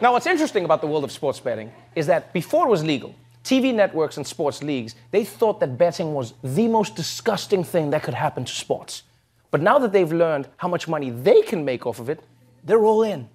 Now, 0.00 0.12
what's 0.12 0.26
interesting 0.26 0.64
about 0.64 0.80
the 0.80 0.86
world 0.86 1.02
of 1.02 1.10
sports 1.10 1.40
betting 1.40 1.72
is 1.96 2.06
that 2.06 2.32
before 2.32 2.66
it 2.66 2.70
was 2.70 2.84
legal, 2.84 3.16
TV 3.42 3.74
networks 3.74 4.16
and 4.16 4.24
sports 4.24 4.62
leagues, 4.62 4.94
they 5.10 5.24
thought 5.24 5.58
that 5.58 5.76
betting 5.76 6.14
was 6.14 6.34
the 6.44 6.68
most 6.68 6.94
disgusting 6.94 7.64
thing 7.64 7.90
that 7.90 8.04
could 8.04 8.14
happen 8.14 8.44
to 8.44 8.52
sports. 8.52 9.02
But 9.50 9.60
now 9.60 9.78
that 9.78 9.92
they've 9.92 10.12
learned 10.12 10.48
how 10.58 10.68
much 10.68 10.86
money 10.86 11.10
they 11.10 11.42
can 11.42 11.64
make 11.64 11.84
off 11.84 11.98
of 11.98 12.08
it, 12.10 12.22
they're 12.62 12.84
all 12.84 13.02
in. 13.02 13.28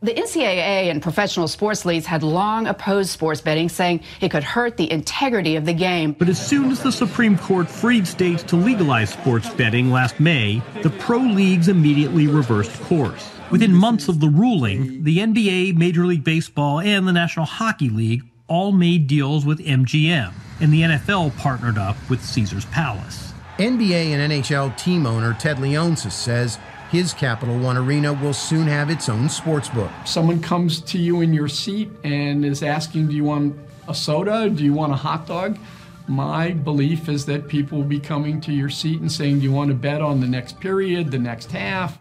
The 0.00 0.14
NCAA 0.14 0.92
and 0.92 1.02
professional 1.02 1.48
sports 1.48 1.84
leagues 1.84 2.06
had 2.06 2.22
long 2.22 2.68
opposed 2.68 3.10
sports 3.10 3.40
betting, 3.40 3.68
saying 3.68 4.02
it 4.20 4.30
could 4.30 4.44
hurt 4.44 4.76
the 4.76 4.88
integrity 4.92 5.56
of 5.56 5.64
the 5.64 5.72
game. 5.72 6.12
But 6.12 6.28
as 6.28 6.44
soon 6.44 6.70
as 6.70 6.80
the 6.80 6.92
Supreme 6.92 7.36
Court 7.36 7.68
freed 7.68 8.06
states 8.06 8.44
to 8.44 8.56
legalize 8.56 9.10
sports 9.10 9.50
betting 9.50 9.90
last 9.90 10.20
May, 10.20 10.62
the 10.84 10.90
pro 10.90 11.18
leagues 11.18 11.66
immediately 11.66 12.28
reversed 12.28 12.80
course. 12.82 13.28
Within 13.50 13.74
months 13.74 14.06
of 14.06 14.20
the 14.20 14.28
ruling, 14.28 15.02
the 15.02 15.18
NBA, 15.18 15.76
Major 15.76 16.06
League 16.06 16.22
Baseball, 16.22 16.78
and 16.78 17.08
the 17.08 17.12
National 17.12 17.46
Hockey 17.46 17.88
League 17.88 18.22
all 18.46 18.70
made 18.70 19.08
deals 19.08 19.44
with 19.44 19.58
MGM, 19.58 20.32
and 20.60 20.72
the 20.72 20.82
NFL 20.82 21.36
partnered 21.38 21.76
up 21.76 21.96
with 22.08 22.24
Caesars 22.24 22.66
Palace. 22.66 23.32
NBA 23.58 24.12
and 24.12 24.32
NHL 24.32 24.76
team 24.78 25.06
owner 25.06 25.34
Ted 25.34 25.56
Leonsis 25.56 26.12
says 26.12 26.60
his 26.90 27.12
Capital 27.12 27.58
One 27.58 27.76
Arena 27.76 28.12
will 28.12 28.32
soon 28.32 28.66
have 28.66 28.90
its 28.90 29.08
own 29.08 29.28
sports 29.28 29.68
book. 29.68 29.90
Someone 30.04 30.40
comes 30.40 30.80
to 30.82 30.98
you 30.98 31.20
in 31.20 31.34
your 31.34 31.48
seat 31.48 31.90
and 32.04 32.44
is 32.44 32.62
asking, 32.62 33.08
Do 33.08 33.14
you 33.14 33.24
want 33.24 33.56
a 33.88 33.94
soda? 33.94 34.48
Do 34.48 34.64
you 34.64 34.72
want 34.72 34.92
a 34.92 34.96
hot 34.96 35.26
dog? 35.26 35.58
My 36.06 36.52
belief 36.52 37.08
is 37.08 37.26
that 37.26 37.48
people 37.48 37.78
will 37.78 37.84
be 37.84 38.00
coming 38.00 38.40
to 38.40 38.52
your 38.52 38.70
seat 38.70 39.00
and 39.00 39.12
saying, 39.12 39.40
Do 39.40 39.44
you 39.44 39.52
want 39.52 39.68
to 39.68 39.74
bet 39.74 40.00
on 40.00 40.20
the 40.20 40.26
next 40.26 40.58
period, 40.60 41.10
the 41.10 41.18
next 41.18 41.52
half? 41.52 41.98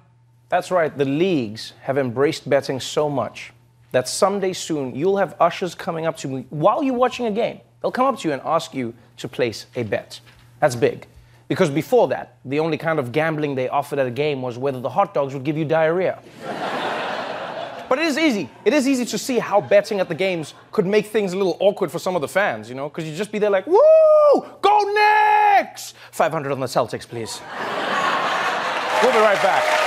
That's 0.50 0.72
right, 0.72 0.98
the 0.98 1.06
leagues 1.06 1.74
have 1.82 1.98
embraced 1.98 2.50
betting 2.50 2.80
so 2.80 3.10
much 3.10 3.52
that 3.92 4.08
someday 4.08 4.54
soon 4.54 4.96
you'll 4.96 5.18
have 5.18 5.36
ushers 5.40 5.76
coming 5.76 6.06
up 6.06 6.16
to 6.18 6.30
you 6.30 6.46
while 6.50 6.82
you're 6.82 6.94
watching 6.94 7.26
a 7.26 7.32
game. 7.32 7.60
They'll 7.82 7.92
come 7.92 8.06
up 8.06 8.20
to 8.20 8.28
you 8.30 8.34
and 8.34 8.42
ask 8.46 8.74
you 8.74 8.94
to 9.18 9.28
place 9.28 9.66
a 9.76 9.84
bet. 9.84 10.22
That's 10.62 10.76
big. 10.76 11.08
Because 11.48 11.70
before 11.70 12.10
that, 12.10 12.38
the 12.44 12.60
only 12.60 12.78
kind 12.78 13.00
of 13.00 13.12
gambling 13.12 13.56
they 13.56 13.70
offered 13.70 14.00
at 14.00 14.08
a 14.08 14.12
game 14.12 14.42
was 14.42 14.58
whether 14.58 14.80
the 14.82 14.90
hot 14.90 15.14
dogs 15.14 15.34
would 15.34 15.44
give 15.44 15.58
you 15.58 15.64
diarrhea. 15.66 16.22
but 17.90 18.00
it 18.00 18.06
is 18.06 18.18
easy. 18.18 18.50
It 18.66 18.74
is 18.74 18.88
easy 18.88 19.06
to 19.06 19.18
see 19.18 19.40
how 19.40 19.62
betting 19.62 20.00
at 20.00 20.10
the 20.10 20.16
games 20.16 20.54
could 20.72 20.86
make 20.86 21.08
things 21.08 21.32
a 21.34 21.38
little 21.38 21.56
awkward 21.62 21.92
for 21.92 22.00
some 22.00 22.16
of 22.16 22.22
the 22.22 22.28
fans, 22.28 22.68
you 22.68 22.76
know? 22.76 22.90
Because 22.90 23.06
you'd 23.06 23.16
just 23.16 23.32
be 23.32 23.40
there 23.40 23.50
like, 23.50 23.66
woo! 23.66 24.46
Go 24.62 24.94
Knicks! 24.94 25.94
500 26.12 26.52
on 26.52 26.60
the 26.60 26.66
Celtics, 26.66 27.08
please. 27.08 27.40
we'll 29.02 29.14
be 29.14 29.20
right 29.20 29.42
back. 29.42 29.87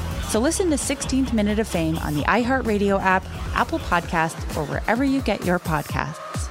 So 0.31 0.39
listen 0.39 0.69
to 0.69 0.77
16th 0.77 1.33
Minute 1.33 1.59
of 1.59 1.67
Fame 1.67 1.97
on 1.97 2.13
the 2.13 2.21
iHeartRadio 2.21 3.01
app, 3.01 3.25
Apple 3.53 3.79
Podcasts, 3.79 4.41
or 4.55 4.63
wherever 4.63 5.03
you 5.03 5.21
get 5.21 5.43
your 5.43 5.59
podcasts. 5.59 6.49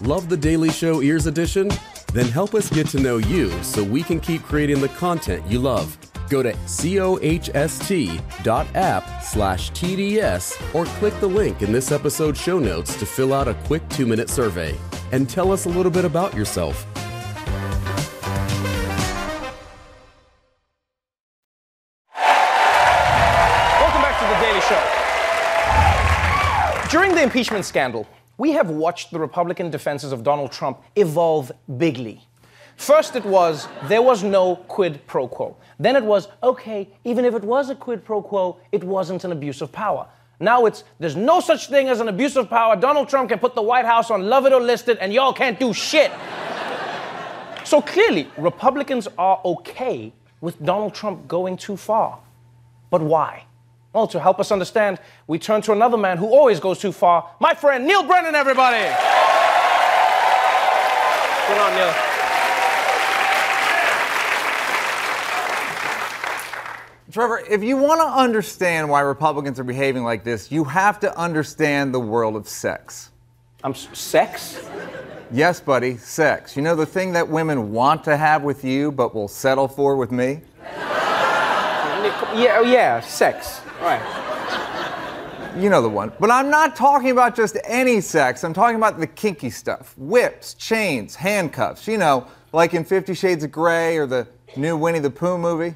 Love 0.00 0.28
the 0.28 0.36
Daily 0.36 0.70
Show 0.70 1.02
Ears 1.02 1.26
Edition? 1.26 1.68
Then 2.12 2.28
help 2.28 2.54
us 2.54 2.70
get 2.70 2.86
to 2.90 3.00
know 3.00 3.16
you 3.16 3.50
so 3.64 3.82
we 3.82 4.04
can 4.04 4.20
keep 4.20 4.44
creating 4.44 4.80
the 4.80 4.90
content 4.90 5.44
you 5.50 5.58
love. 5.58 5.98
Go 6.28 6.40
to 6.40 6.52
cohst.app 6.52 7.52
slash 9.24 9.72
TDS 9.72 10.72
or 10.72 10.84
click 10.84 11.18
the 11.18 11.26
link 11.26 11.62
in 11.62 11.72
this 11.72 11.90
episode's 11.90 12.40
show 12.40 12.60
notes 12.60 12.96
to 13.00 13.06
fill 13.06 13.34
out 13.34 13.48
a 13.48 13.54
quick 13.64 13.82
two 13.88 14.06
minute 14.06 14.30
survey. 14.30 14.78
and 15.10 15.28
tell 15.28 15.50
us 15.52 15.66
a 15.66 15.68
little 15.68 15.92
bit 15.92 16.04
about 16.04 16.32
yourself. 16.34 16.86
Impeachment 27.32 27.64
scandal, 27.64 28.06
we 28.36 28.50
have 28.50 28.68
watched 28.68 29.10
the 29.10 29.18
Republican 29.18 29.70
defenses 29.70 30.12
of 30.12 30.22
Donald 30.22 30.52
Trump 30.52 30.82
evolve 30.96 31.50
bigly. 31.78 32.20
First, 32.76 33.16
it 33.16 33.24
was 33.24 33.68
there 33.84 34.02
was 34.02 34.22
no 34.22 34.56
quid 34.56 35.00
pro 35.06 35.26
quo. 35.26 35.56
Then 35.78 35.96
it 35.96 36.04
was 36.04 36.28
okay, 36.42 36.90
even 37.04 37.24
if 37.24 37.32
it 37.32 37.42
was 37.42 37.70
a 37.70 37.74
quid 37.74 38.04
pro 38.04 38.20
quo, 38.20 38.58
it 38.70 38.84
wasn't 38.84 39.24
an 39.24 39.32
abuse 39.32 39.62
of 39.62 39.72
power. 39.72 40.06
Now 40.40 40.66
it's 40.66 40.84
there's 40.98 41.16
no 41.16 41.40
such 41.40 41.68
thing 41.68 41.88
as 41.88 42.00
an 42.00 42.08
abuse 42.08 42.36
of 42.36 42.50
power. 42.50 42.76
Donald 42.76 43.08
Trump 43.08 43.30
can 43.30 43.38
put 43.38 43.54
the 43.54 43.62
White 43.62 43.86
House 43.86 44.10
on 44.10 44.28
love 44.28 44.44
it 44.44 44.52
or 44.52 44.60
list 44.60 44.90
it, 44.90 44.98
and 45.00 45.10
y'all 45.10 45.32
can't 45.32 45.58
do 45.58 45.72
shit. 45.72 46.12
so 47.64 47.80
clearly, 47.80 48.28
Republicans 48.36 49.08
are 49.16 49.40
okay 49.42 50.12
with 50.42 50.62
Donald 50.62 50.92
Trump 50.92 51.28
going 51.28 51.56
too 51.56 51.78
far. 51.78 52.18
But 52.90 53.00
why? 53.00 53.46
Well, 53.92 54.06
to 54.08 54.18
help 54.20 54.40
us 54.40 54.50
understand, 54.50 54.98
we 55.26 55.38
turn 55.38 55.60
to 55.62 55.72
another 55.72 55.98
man 55.98 56.16
who 56.16 56.26
always 56.28 56.60
goes 56.60 56.78
too 56.78 56.92
far. 56.92 57.28
My 57.40 57.52
friend 57.54 57.86
Neal 57.86 58.02
Brennan, 58.04 58.34
everybody. 58.34 58.84
What's 61.48 61.60
on, 61.60 61.74
Neal? 61.74 61.92
Trevor, 67.12 67.42
if 67.50 67.62
you 67.62 67.76
want 67.76 68.00
to 68.00 68.06
understand 68.06 68.88
why 68.88 69.00
Republicans 69.02 69.60
are 69.60 69.64
behaving 69.64 70.02
like 70.02 70.24
this, 70.24 70.50
you 70.50 70.64
have 70.64 70.98
to 71.00 71.14
understand 71.18 71.92
the 71.92 72.00
world 72.00 72.36
of 72.36 72.48
sex. 72.48 73.10
I'm 73.62 73.72
s- 73.72 73.88
sex? 73.92 74.64
Yes, 75.30 75.60
buddy, 75.60 75.98
sex. 75.98 76.56
You 76.56 76.62
know 76.62 76.74
the 76.74 76.86
thing 76.86 77.12
that 77.12 77.28
women 77.28 77.70
want 77.72 78.02
to 78.04 78.16
have 78.16 78.42
with 78.42 78.64
you 78.64 78.90
but 78.92 79.14
will 79.14 79.28
settle 79.28 79.68
for 79.68 79.96
with 79.96 80.10
me? 80.10 80.40
Yeah, 82.34 82.56
oh, 82.58 82.64
yeah, 82.64 83.00
sex. 83.00 83.60
Right. 83.82 85.58
You 85.58 85.68
know 85.68 85.82
the 85.82 85.88
one. 85.88 86.12
But 86.20 86.30
I'm 86.30 86.48
not 86.48 86.76
talking 86.76 87.10
about 87.10 87.34
just 87.34 87.58
any 87.64 88.00
sex. 88.00 88.44
I'm 88.44 88.54
talking 88.54 88.76
about 88.76 89.00
the 89.00 89.06
kinky 89.06 89.50
stuff 89.50 89.94
whips, 89.98 90.54
chains, 90.54 91.14
handcuffs. 91.16 91.88
You 91.88 91.98
know, 91.98 92.26
like 92.52 92.74
in 92.74 92.84
Fifty 92.84 93.12
Shades 93.12 93.42
of 93.44 93.50
Grey 93.50 93.96
or 93.98 94.06
the 94.06 94.28
new 94.56 94.76
Winnie 94.76 95.00
the 95.00 95.10
Pooh 95.10 95.36
movie. 95.36 95.74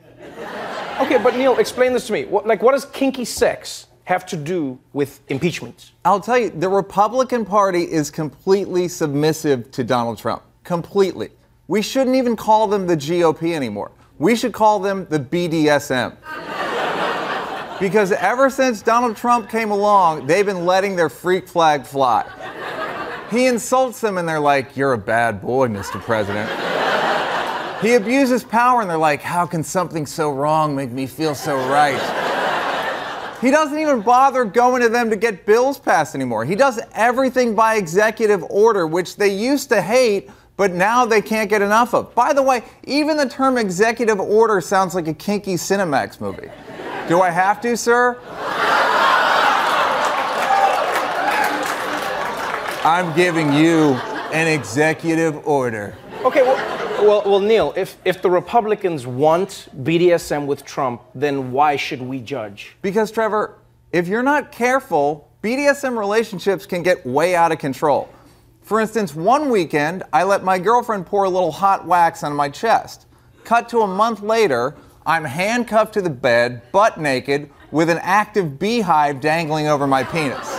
Okay, 1.01 1.19
but 1.19 1.37
Neal, 1.37 1.59
explain 1.59 1.93
this 1.93 2.07
to 2.07 2.13
me. 2.13 2.25
What, 2.25 2.47
like, 2.47 2.63
what 2.63 2.73
does 2.73 2.87
kinky 2.87 3.25
sex 3.25 3.89
have 4.05 4.25
to 4.27 4.37
do 4.37 4.79
with 4.95 5.21
impeachment? 5.29 5.93
I'll 6.05 6.21
tell 6.21 6.39
you, 6.39 6.49
the 6.49 6.69
Republican 6.69 7.45
Party 7.45 7.83
is 7.83 8.11
completely 8.11 8.89
submissive 8.89 9.71
to 9.73 9.85
Donald 9.85 10.17
Trump. 10.17 10.43
Completely. 10.65 11.31
We 11.69 11.83
shouldn't 11.83 12.17
even 12.17 12.35
call 12.35 12.67
them 12.67 12.87
the 12.87 12.97
GOP 12.97 13.55
anymore. 13.55 13.91
We 14.19 14.37
should 14.37 14.55
call 14.55 14.79
them 14.79 15.07
the 15.11 15.19
BDSM. 15.19 16.17
Because 17.81 18.13
ever 18.13 18.49
since 18.51 18.83
Donald 18.83 19.17
Trump 19.17 19.51
came 19.51 19.71
along, 19.71 20.27
they've 20.27 20.47
been 20.47 20.65
letting 20.65 20.97
their 20.97 21.09
freak 21.09 21.49
flag 21.49 21.85
fly. 21.85 22.25
He 23.31 23.47
insults 23.47 24.01
them 24.01 24.19
and 24.19 24.29
they're 24.29 24.41
like, 24.41 24.77
You're 24.77 24.93
a 24.93 24.99
bad 24.99 25.41
boy, 25.43 25.69
Mr. 25.69 26.01
President. 26.01 26.49
He 27.83 27.95
abuses 27.95 28.43
power 28.43 28.81
and 28.81 28.89
they're 28.89 28.97
like, 28.97 29.21
How 29.21 29.47
can 29.47 29.63
something 29.63 30.07
so 30.07 30.33
wrong 30.33 30.75
make 30.75 30.91
me 30.91 31.07
feel 31.07 31.35
so 31.35 31.57
right? 31.69 32.01
He 33.41 33.51
doesn't 33.51 33.79
even 33.79 34.01
bother 34.01 34.45
going 34.45 34.81
to 34.81 34.89
them 34.89 35.11
to 35.11 35.17
get 35.17 35.45
bills 35.45 35.79
passed 35.79 36.15
anymore. 36.15 36.45
He 36.47 36.55
does 36.55 36.81
everything 36.95 37.55
by 37.55 37.77
executive 37.77 38.43
order, 38.45 38.87
which 38.87 39.17
they 39.17 39.29
used 39.29 39.69
to 39.69 39.83
hate, 39.83 40.31
but 40.57 40.73
now 40.73 41.05
they 41.05 41.21
can't 41.21 41.51
get 41.51 41.61
enough 41.61 41.93
of. 41.95 42.15
By 42.15 42.33
the 42.33 42.43
way, 42.43 42.63
even 42.85 43.19
the 43.19 43.29
term 43.29 43.59
executive 43.59 44.19
order 44.19 44.63
sounds 44.63 44.95
like 44.95 45.07
a 45.07 45.13
kinky 45.13 45.55
Cinemax 45.55 46.19
movie. 46.19 46.49
Do 47.09 47.21
I 47.21 47.31
have 47.31 47.61
to, 47.61 47.77
sir? 47.77 48.19
I'm 52.85 53.15
giving 53.15 53.53
you 53.53 53.95
an 54.33 54.49
executive 54.49 55.47
order. 55.47 55.95
Okay, 56.25 56.43
well, 56.43 56.57
well, 57.07 57.23
well, 57.25 57.41
Neal, 57.41 57.73
if, 57.77 57.97
if 58.05 58.23
the 58.23 58.31
Republicans 58.31 59.07
want 59.07 59.69
BDSM 59.85 60.47
with 60.47 60.65
Trump, 60.65 61.01
then 61.15 61.53
why 61.53 61.77
should 61.77 62.03
we 62.03 62.19
judge? 62.19 62.77
Because, 62.83 63.13
Trevor, 63.13 63.57
if 63.93 64.09
you're 64.09 64.25
not 64.25 64.51
careful, 64.51 65.31
BDSM 65.43 65.97
relationships 65.97 66.67
can 66.67 66.83
get 66.83 67.07
way 67.07 67.37
out 67.37 67.53
of 67.53 67.59
control. 67.59 68.09
For 68.63 68.81
instance, 68.81 69.15
one 69.15 69.49
weekend, 69.51 70.03
I 70.13 70.25
let 70.25 70.43
my 70.43 70.59
girlfriend 70.59 71.07
pour 71.07 71.23
a 71.23 71.31
little 71.31 71.53
hot 71.53 71.87
wax 71.87 72.25
on 72.25 72.33
my 72.33 72.49
chest. 72.49 73.07
Cut 73.45 73.69
to 73.69 73.83
a 73.83 73.87
month 73.87 74.23
later, 74.23 74.75
I'm 75.07 75.25
handcuffed 75.25 75.95
to 75.95 76.03
the 76.03 76.11
bed, 76.11 76.63
butt 76.73 76.99
naked, 76.99 77.49
with 77.71 77.89
an 77.89 77.99
active 78.03 78.59
beehive 78.59 79.21
dangling 79.21 79.69
over 79.69 79.87
my 79.87 80.03
penis. 80.03 80.59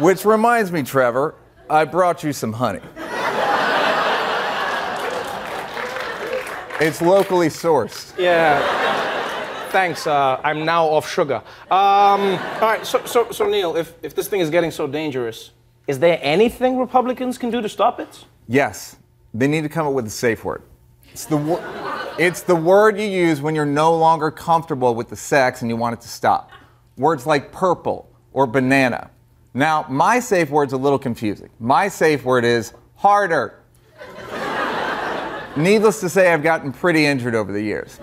Which 0.00 0.24
reminds 0.24 0.70
me, 0.70 0.84
Trevor, 0.84 1.34
I 1.68 1.84
brought 1.84 2.22
you 2.22 2.32
some 2.32 2.52
honey. 2.52 2.80
It's 6.80 7.02
locally 7.02 7.48
sourced. 7.48 8.16
Yeah. 8.16 8.60
Thanks. 9.70 10.06
Uh, 10.06 10.40
I'm 10.44 10.64
now 10.64 10.86
off 10.86 11.10
sugar. 11.10 11.42
Um, 11.72 11.72
all 11.72 12.60
right. 12.60 12.86
So, 12.86 13.04
so, 13.04 13.32
so 13.32 13.48
Neal, 13.48 13.76
if, 13.76 13.94
if 14.00 14.14
this 14.14 14.28
thing 14.28 14.40
is 14.40 14.48
getting 14.48 14.70
so 14.70 14.86
dangerous, 14.86 15.50
is 15.88 15.98
there 15.98 16.20
anything 16.22 16.78
Republicans 16.78 17.36
can 17.36 17.50
do 17.50 17.60
to 17.60 17.68
stop 17.68 17.98
it? 17.98 18.24
Yes, 18.46 18.94
they 19.34 19.48
need 19.48 19.62
to 19.62 19.68
come 19.68 19.88
up 19.88 19.92
with 19.92 20.06
a 20.06 20.10
safe 20.10 20.44
word. 20.44 20.62
It's 21.18 21.24
the, 21.24 21.36
wo- 21.36 22.14
it's 22.16 22.42
the 22.42 22.54
word 22.54 22.96
you 22.96 23.08
use 23.08 23.40
when 23.40 23.56
you're 23.56 23.66
no 23.66 23.92
longer 23.96 24.30
comfortable 24.30 24.94
with 24.94 25.08
the 25.08 25.16
sex 25.16 25.62
and 25.62 25.68
you 25.68 25.74
want 25.74 25.94
it 25.94 26.00
to 26.02 26.08
stop. 26.08 26.52
Words 26.96 27.26
like 27.26 27.50
purple 27.50 28.08
or 28.32 28.46
banana. 28.46 29.10
Now, 29.52 29.84
my 29.88 30.20
safe 30.20 30.48
word's 30.48 30.74
a 30.74 30.76
little 30.76 30.96
confusing. 30.96 31.50
My 31.58 31.88
safe 31.88 32.22
word 32.24 32.44
is 32.44 32.72
harder. 32.94 33.58
Needless 35.56 35.98
to 36.02 36.08
say, 36.08 36.32
I've 36.32 36.44
gotten 36.44 36.72
pretty 36.72 37.04
injured 37.04 37.34
over 37.34 37.50
the 37.50 37.62
years. 37.62 37.98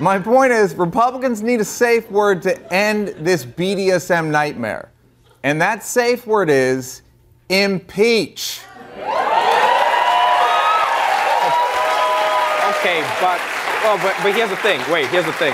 My 0.00 0.18
point 0.18 0.50
is, 0.50 0.74
Republicans 0.74 1.40
need 1.40 1.60
a 1.60 1.64
safe 1.64 2.10
word 2.10 2.42
to 2.42 2.74
end 2.74 3.14
this 3.20 3.44
BDSM 3.46 4.28
nightmare. 4.28 4.90
And 5.44 5.60
that 5.60 5.84
safe 5.84 6.26
word 6.26 6.50
is 6.50 7.02
impeach. 7.48 8.62
Okay, 12.80 13.02
but, 13.20 13.38
well, 13.82 13.98
but, 13.98 14.16
but 14.22 14.34
here's 14.34 14.48
the 14.48 14.56
thing. 14.56 14.80
Wait, 14.90 15.06
here's 15.08 15.26
the 15.26 15.34
thing. 15.34 15.52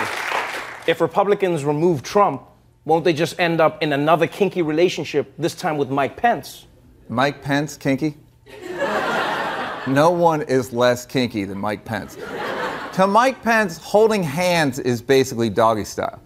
If 0.87 1.01
Republicans 1.01 1.65
remove 1.65 2.05
Trump, 2.05 2.43
won't 2.85 3.05
they 3.05 3.12
just 3.12 3.41
end 3.41 3.61
up 3.61 3.83
in 3.83 3.93
another 3.93 4.29
kinky 4.29 4.62
relationship, 4.62 5.33
this 5.37 5.57
time 5.57 5.77
with 5.77 5.91
Mike 5.91 6.17
Pence? 6.17 6.67
Mike 7.09 7.43
Pence, 7.43 7.77
kinky? 7.77 8.15
No 9.89 10.11
one 10.11 10.43
is 10.43 10.73
less 10.73 11.05
kinky 11.05 11.45
than 11.45 11.59
Mike 11.59 11.85
Pence. 11.85 12.17
To 12.93 13.09
Mike 13.09 13.43
Pence, 13.43 13.77
holding 13.79 14.23
hands 14.23 14.79
is 14.79 15.03
basically 15.03 15.51
doggy 15.51 15.85
style. 15.85 16.23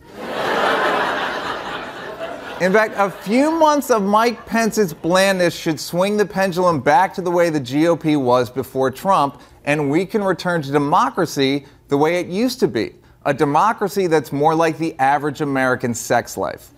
In 2.60 2.74
fact, 2.74 2.94
a 2.98 3.10
few 3.10 3.50
months 3.50 3.90
of 3.90 4.02
Mike 4.02 4.44
Pence's 4.44 4.92
blandness 4.92 5.54
should 5.56 5.80
swing 5.80 6.18
the 6.18 6.26
pendulum 6.26 6.80
back 6.80 7.14
to 7.14 7.22
the 7.22 7.30
way 7.30 7.48
the 7.48 7.58
GOP 7.58 8.20
was 8.20 8.50
before 8.50 8.90
Trump, 8.90 9.40
and 9.64 9.90
we 9.90 10.06
can 10.06 10.22
return 10.22 10.62
to 10.62 10.72
democracy 10.72 11.66
the 11.88 11.96
way 11.96 12.20
it 12.20 12.26
used 12.26 12.60
to 12.60 12.68
be 12.68 12.94
a 13.26 13.34
democracy 13.34 14.06
that's 14.06 14.32
more 14.32 14.54
like 14.54 14.78
the 14.78 14.98
average 14.98 15.40
American 15.40 15.92
sex 15.92 16.36
life. 16.36 16.70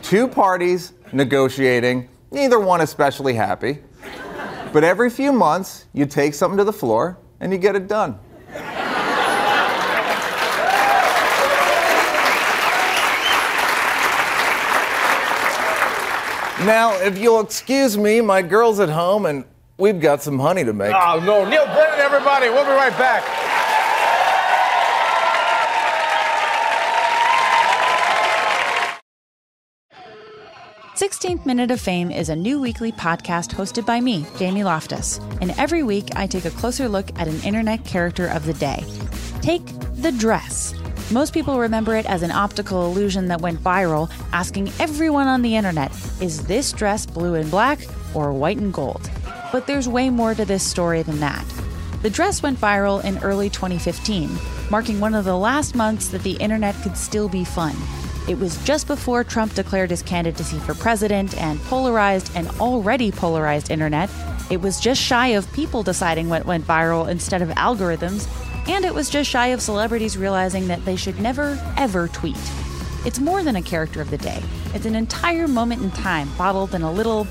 Two 0.00 0.26
parties 0.26 0.94
negotiating, 1.12 2.08
neither 2.30 2.58
one 2.58 2.80
especially 2.80 3.34
happy. 3.34 3.78
But 4.72 4.84
every 4.84 5.10
few 5.10 5.32
months, 5.32 5.84
you 5.92 6.06
take 6.06 6.32
something 6.32 6.56
to 6.56 6.64
the 6.64 6.72
floor 6.72 7.18
and 7.40 7.52
you 7.52 7.58
get 7.58 7.76
it 7.76 7.88
done. 7.88 8.18
Now, 16.64 16.94
if 17.02 17.18
you'll 17.18 17.40
excuse 17.40 17.98
me, 17.98 18.20
my 18.20 18.40
girl's 18.40 18.78
at 18.78 18.88
home 18.88 19.26
and 19.26 19.44
we've 19.82 20.00
got 20.00 20.22
some 20.22 20.38
honey 20.38 20.62
to 20.62 20.72
make. 20.72 20.94
Oh, 20.94 21.18
no. 21.18 21.44
Neal 21.44 21.66
Brennan, 21.66 21.98
everybody. 21.98 22.48
We'll 22.48 22.64
be 22.64 22.70
right 22.70 22.96
back. 22.96 23.24
16th 30.94 31.44
Minute 31.44 31.72
of 31.72 31.80
Fame 31.80 32.12
is 32.12 32.28
a 32.28 32.36
new 32.36 32.60
weekly 32.60 32.92
podcast 32.92 33.52
hosted 33.52 33.84
by 33.84 34.00
me, 34.00 34.24
Jamie 34.38 34.62
Loftus. 34.62 35.18
And 35.40 35.50
every 35.58 35.82
week, 35.82 36.10
I 36.14 36.28
take 36.28 36.44
a 36.44 36.50
closer 36.50 36.88
look 36.88 37.08
at 37.18 37.26
an 37.26 37.42
internet 37.42 37.84
character 37.84 38.28
of 38.28 38.46
the 38.46 38.54
day. 38.54 38.84
Take 39.40 39.66
the 39.94 40.12
dress. 40.12 40.74
Most 41.10 41.34
people 41.34 41.58
remember 41.58 41.96
it 41.96 42.06
as 42.06 42.22
an 42.22 42.30
optical 42.30 42.86
illusion 42.86 43.26
that 43.28 43.40
went 43.40 43.58
viral, 43.58 44.12
asking 44.32 44.70
everyone 44.78 45.26
on 45.26 45.42
the 45.42 45.56
internet, 45.56 45.90
is 46.20 46.46
this 46.46 46.72
dress 46.72 47.04
blue 47.04 47.34
and 47.34 47.50
black 47.50 47.80
or 48.14 48.32
white 48.32 48.58
and 48.58 48.72
gold. 48.72 49.10
But 49.52 49.66
there's 49.66 49.88
way 49.88 50.08
more 50.08 50.34
to 50.34 50.44
this 50.44 50.62
story 50.62 51.02
than 51.02 51.20
that. 51.20 51.44
The 52.00 52.10
dress 52.10 52.42
went 52.42 52.58
viral 52.58 53.04
in 53.04 53.18
early 53.18 53.50
2015, 53.50 54.30
marking 54.70 54.98
one 54.98 55.14
of 55.14 55.24
the 55.24 55.36
last 55.36 55.74
months 55.74 56.08
that 56.08 56.22
the 56.22 56.32
internet 56.38 56.74
could 56.82 56.96
still 56.96 57.28
be 57.28 57.44
fun. 57.44 57.76
It 58.28 58.38
was 58.38 58.62
just 58.64 58.86
before 58.86 59.24
Trump 59.24 59.54
declared 59.54 59.90
his 59.90 60.02
candidacy 60.02 60.58
for 60.60 60.74
president 60.74 61.36
and 61.36 61.60
polarized 61.64 62.34
an 62.34 62.48
already 62.60 63.12
polarized 63.12 63.70
internet. 63.70 64.08
It 64.50 64.60
was 64.60 64.80
just 64.80 65.00
shy 65.00 65.28
of 65.28 65.52
people 65.52 65.82
deciding 65.82 66.28
what 66.28 66.46
went 66.46 66.66
viral 66.66 67.08
instead 67.08 67.42
of 67.42 67.48
algorithms, 67.50 68.28
and 68.68 68.84
it 68.84 68.94
was 68.94 69.10
just 69.10 69.28
shy 69.28 69.48
of 69.48 69.60
celebrities 69.60 70.16
realizing 70.16 70.68
that 70.68 70.84
they 70.84 70.96
should 70.96 71.20
never, 71.20 71.58
ever 71.76 72.08
tweet. 72.08 72.36
It's 73.04 73.18
more 73.18 73.42
than 73.42 73.56
a 73.56 73.62
character 73.62 74.00
of 74.00 74.10
the 74.10 74.18
day, 74.18 74.42
it's 74.74 74.86
an 74.86 74.94
entire 74.94 75.48
moment 75.48 75.82
in 75.82 75.90
time 75.90 76.30
bottled 76.38 76.74
in 76.74 76.82
a 76.82 76.92
little, 76.92 77.26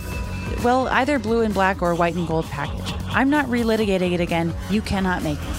well, 0.64 0.88
either 0.90 1.18
blue 1.20 1.42
and 1.42 1.54
black 1.54 1.82
or 1.82 1.96
white 1.96 2.16
and 2.16 2.28
gold 2.28 2.46
package. 2.46 2.94
I'm 3.08 3.30
not 3.30 3.48
relitigating 3.48 4.14
it 4.14 4.20
again. 4.20 4.54
You 4.70 4.82
cannot 4.82 5.24
make 5.24 5.42
me. 5.42 5.54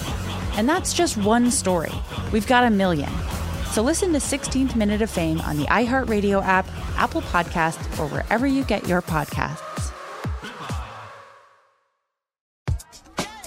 And 0.55 0.69
that's 0.69 0.93
just 0.93 1.17
one 1.17 1.51
story. 1.51 1.91
We've 2.31 2.47
got 2.47 2.63
a 2.63 2.69
million. 2.69 3.09
So 3.71 3.81
listen 3.81 4.13
to 4.13 4.19
16th 4.19 4.75
Minute 4.75 5.01
of 5.01 5.09
Fame 5.09 5.41
on 5.41 5.57
the 5.57 5.65
iHeartRadio 5.65 6.43
app, 6.43 6.67
Apple 6.95 7.21
Podcasts, 7.21 7.99
or 7.99 8.07
wherever 8.07 8.45
you 8.45 8.63
get 8.63 8.87
your 8.87 9.01
podcasts. 9.01 9.91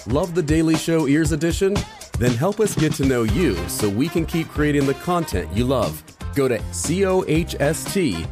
Love 0.05 0.35
the 0.35 0.43
Daily 0.43 0.75
Show 0.75 1.07
Ears 1.07 1.31
Edition? 1.31 1.75
Then 2.19 2.31
help 2.31 2.59
us 2.59 2.75
get 2.75 2.93
to 2.93 3.05
know 3.05 3.23
you 3.23 3.55
so 3.67 3.89
we 3.89 4.07
can 4.09 4.25
keep 4.25 4.47
creating 4.49 4.85
the 4.85 4.93
content 4.95 5.51
you 5.55 5.65
love. 5.65 6.01
Go 6.37 6.47
to 6.47 6.59
cohst.app 6.59 8.29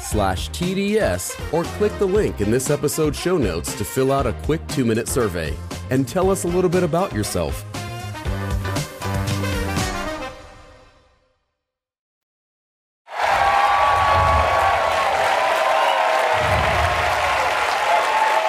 slash 0.00 0.48
TDS 0.50 1.52
or 1.52 1.64
click 1.64 1.92
the 1.98 2.06
link 2.06 2.40
in 2.40 2.52
this 2.52 2.70
episode's 2.70 3.18
show 3.18 3.36
notes 3.36 3.74
to 3.76 3.84
fill 3.84 4.12
out 4.12 4.28
a 4.28 4.32
quick 4.44 4.64
two 4.68 4.84
minute 4.84 5.08
survey 5.08 5.52
and 5.90 6.06
tell 6.06 6.30
us 6.30 6.44
a 6.44 6.46
little 6.46 6.70
bit 6.70 6.84
about 6.84 7.12
yourself. 7.12 7.64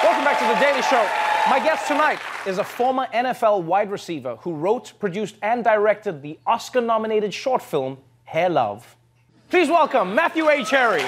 Welcome 0.04 0.24
back 0.24 0.38
to 0.38 0.46
the 0.46 0.54
Daily 0.60 0.82
Show. 0.82 1.04
My 1.50 1.58
guest 1.58 1.88
tonight 1.88 2.20
is 2.46 2.58
a 2.58 2.64
former 2.64 3.08
NFL 3.12 3.64
wide 3.64 3.90
receiver 3.90 4.36
who 4.36 4.54
wrote, 4.54 4.92
produced, 5.00 5.34
and 5.42 5.64
directed 5.64 6.22
the 6.22 6.38
Oscar 6.46 6.80
nominated 6.80 7.34
short 7.34 7.60
film 7.60 7.98
Hair 8.24 8.50
Love. 8.50 8.96
Please 9.50 9.68
welcome 9.68 10.14
Matthew 10.14 10.48
A. 10.48 10.64
Cherry. 10.64 11.02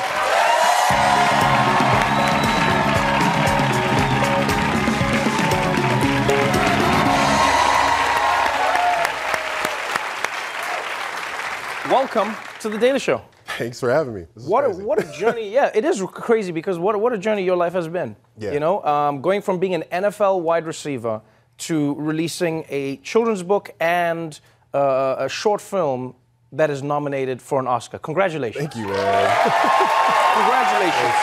Welcome 11.90 12.34
to 12.60 12.68
the 12.68 12.78
Daily 12.78 12.98
Show. 12.98 13.20
Thanks 13.58 13.78
for 13.78 13.90
having 13.90 14.14
me. 14.14 14.26
This 14.34 14.44
is 14.44 14.48
What 14.48 14.64
a, 14.64 14.70
what 14.70 14.98
a 14.98 15.12
journey! 15.12 15.50
Yeah, 15.52 15.70
it 15.74 15.84
is 15.84 16.02
crazy 16.12 16.50
because 16.50 16.78
what 16.78 16.94
a, 16.94 16.98
what 16.98 17.12
a 17.12 17.18
journey 17.18 17.44
your 17.44 17.56
life 17.56 17.74
has 17.74 17.88
been. 17.88 18.16
Yeah. 18.38 18.52
You 18.52 18.60
know, 18.60 18.82
um, 18.84 19.20
going 19.20 19.42
from 19.42 19.58
being 19.58 19.74
an 19.74 19.84
NFL 19.92 20.40
wide 20.40 20.66
receiver 20.66 21.20
to 21.58 21.94
releasing 21.94 22.64
a 22.68 22.96
children's 22.96 23.42
book 23.42 23.70
and 23.80 24.40
uh, 24.72 25.16
a 25.18 25.28
short 25.28 25.60
film 25.60 26.14
that 26.56 26.70
is 26.70 26.82
nominated 26.82 27.40
for 27.42 27.58
an 27.60 27.66
Oscar. 27.66 27.98
Congratulations! 27.98 28.58
Thank 28.72 28.76
you, 28.76 28.86
man. 28.88 28.94
Congratulations. 30.34 31.14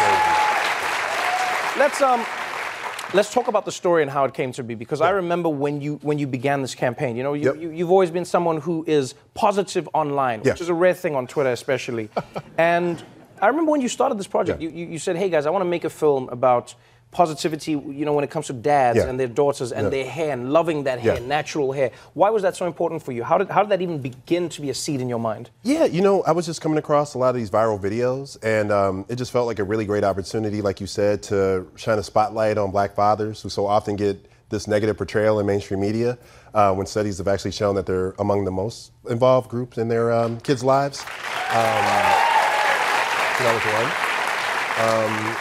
Let's 1.77 2.01
um, 2.01 2.25
let's 3.13 3.33
talk 3.33 3.47
about 3.47 3.65
the 3.65 3.71
story 3.71 4.01
and 4.01 4.11
how 4.11 4.25
it 4.25 4.33
came 4.33 4.51
to 4.53 4.63
be 4.63 4.75
because 4.75 5.01
I 5.01 5.09
remember 5.11 5.49
when 5.49 5.81
you 5.81 5.99
when 6.01 6.19
you 6.19 6.27
began 6.27 6.61
this 6.61 6.75
campaign. 6.75 7.15
You 7.15 7.23
know, 7.23 7.33
you, 7.33 7.55
you 7.55 7.71
you've 7.71 7.91
always 7.91 8.11
been 8.11 8.25
someone 8.25 8.59
who 8.61 8.83
is 8.87 9.15
positive 9.33 9.87
online, 9.93 10.41
Yeah. 10.43 10.51
which 10.53 10.61
is 10.61 10.69
a 10.69 10.73
rare 10.73 10.93
thing 10.93 11.15
on 11.15 11.27
Twitter, 11.27 11.51
especially. 11.51 12.09
and 12.57 13.03
I 13.41 13.47
remember 13.47 13.71
when 13.71 13.81
you 13.81 13.87
started 13.89 14.19
this 14.19 14.27
project, 14.27 14.61
you, 14.61 14.69
you, 14.69 14.85
you 14.85 14.99
said, 14.99 15.15
"Hey 15.15 15.29
guys, 15.29 15.45
I 15.45 15.49
want 15.49 15.61
to 15.63 15.69
make 15.69 15.83
a 15.83 15.89
film 15.89 16.29
about." 16.29 16.75
Positivity, 17.11 17.71
you 17.71 18.05
know, 18.05 18.13
when 18.13 18.23
it 18.23 18.29
comes 18.29 18.47
to 18.47 18.53
dads 18.53 18.97
Yeah. 18.97 19.07
and 19.09 19.19
their 19.19 19.27
daughters 19.27 19.73
and 19.73 19.85
Yeah. 19.85 19.89
their 19.89 20.05
hair 20.05 20.31
and 20.31 20.53
loving 20.53 20.83
that 20.85 20.99
hair, 20.99 21.15
Yeah. 21.19 21.27
natural 21.27 21.73
hair. 21.73 21.91
Why 22.13 22.29
was 22.29 22.41
that 22.43 22.55
so 22.55 22.65
important 22.65 23.03
for 23.03 23.11
you? 23.11 23.23
How 23.23 23.37
did, 23.37 23.49
how 23.49 23.61
did 23.63 23.69
that 23.69 23.81
even 23.81 23.97
begin 23.97 24.47
to 24.49 24.61
be 24.61 24.69
a 24.69 24.73
seed 24.73 25.01
in 25.01 25.09
your 25.09 25.19
mind? 25.19 25.49
Yeah, 25.63 25.83
you 25.83 26.01
know, 26.01 26.23
I 26.23 26.31
was 26.31 26.45
just 26.45 26.61
coming 26.61 26.77
across 26.77 27.13
a 27.13 27.17
lot 27.17 27.29
of 27.29 27.35
these 27.35 27.49
viral 27.51 27.77
videos, 27.79 28.37
and 28.41 28.71
um, 28.71 29.05
it 29.09 29.17
just 29.17 29.31
felt 29.31 29.45
like 29.45 29.59
a 29.59 29.63
really 29.65 29.83
great 29.85 30.05
opportunity, 30.05 30.61
like 30.61 30.79
you 30.79 30.87
said, 30.87 31.21
to 31.23 31.67
shine 31.75 31.99
a 31.99 32.03
spotlight 32.03 32.57
on 32.57 32.71
black 32.71 32.95
fathers 32.95 33.41
who 33.41 33.49
so 33.49 33.65
often 33.67 33.97
get 33.97 34.25
this 34.49 34.65
negative 34.67 34.95
portrayal 34.97 35.39
in 35.39 35.45
mainstream 35.45 35.81
media 35.81 36.17
uh, 36.53 36.73
when 36.73 36.85
studies 36.85 37.17
have 37.17 37.27
actually 37.27 37.51
shown 37.51 37.75
that 37.75 37.85
they're 37.85 38.13
among 38.19 38.45
the 38.45 38.51
most 38.51 38.91
involved 39.09 39.49
groups 39.49 39.77
in 39.77 39.87
their 39.89 40.11
um, 40.13 40.39
kids' 40.41 40.63
lives. 40.63 40.99
Um, 41.01 41.85
so 43.37 43.43
that 43.43 43.53
was 43.53 43.63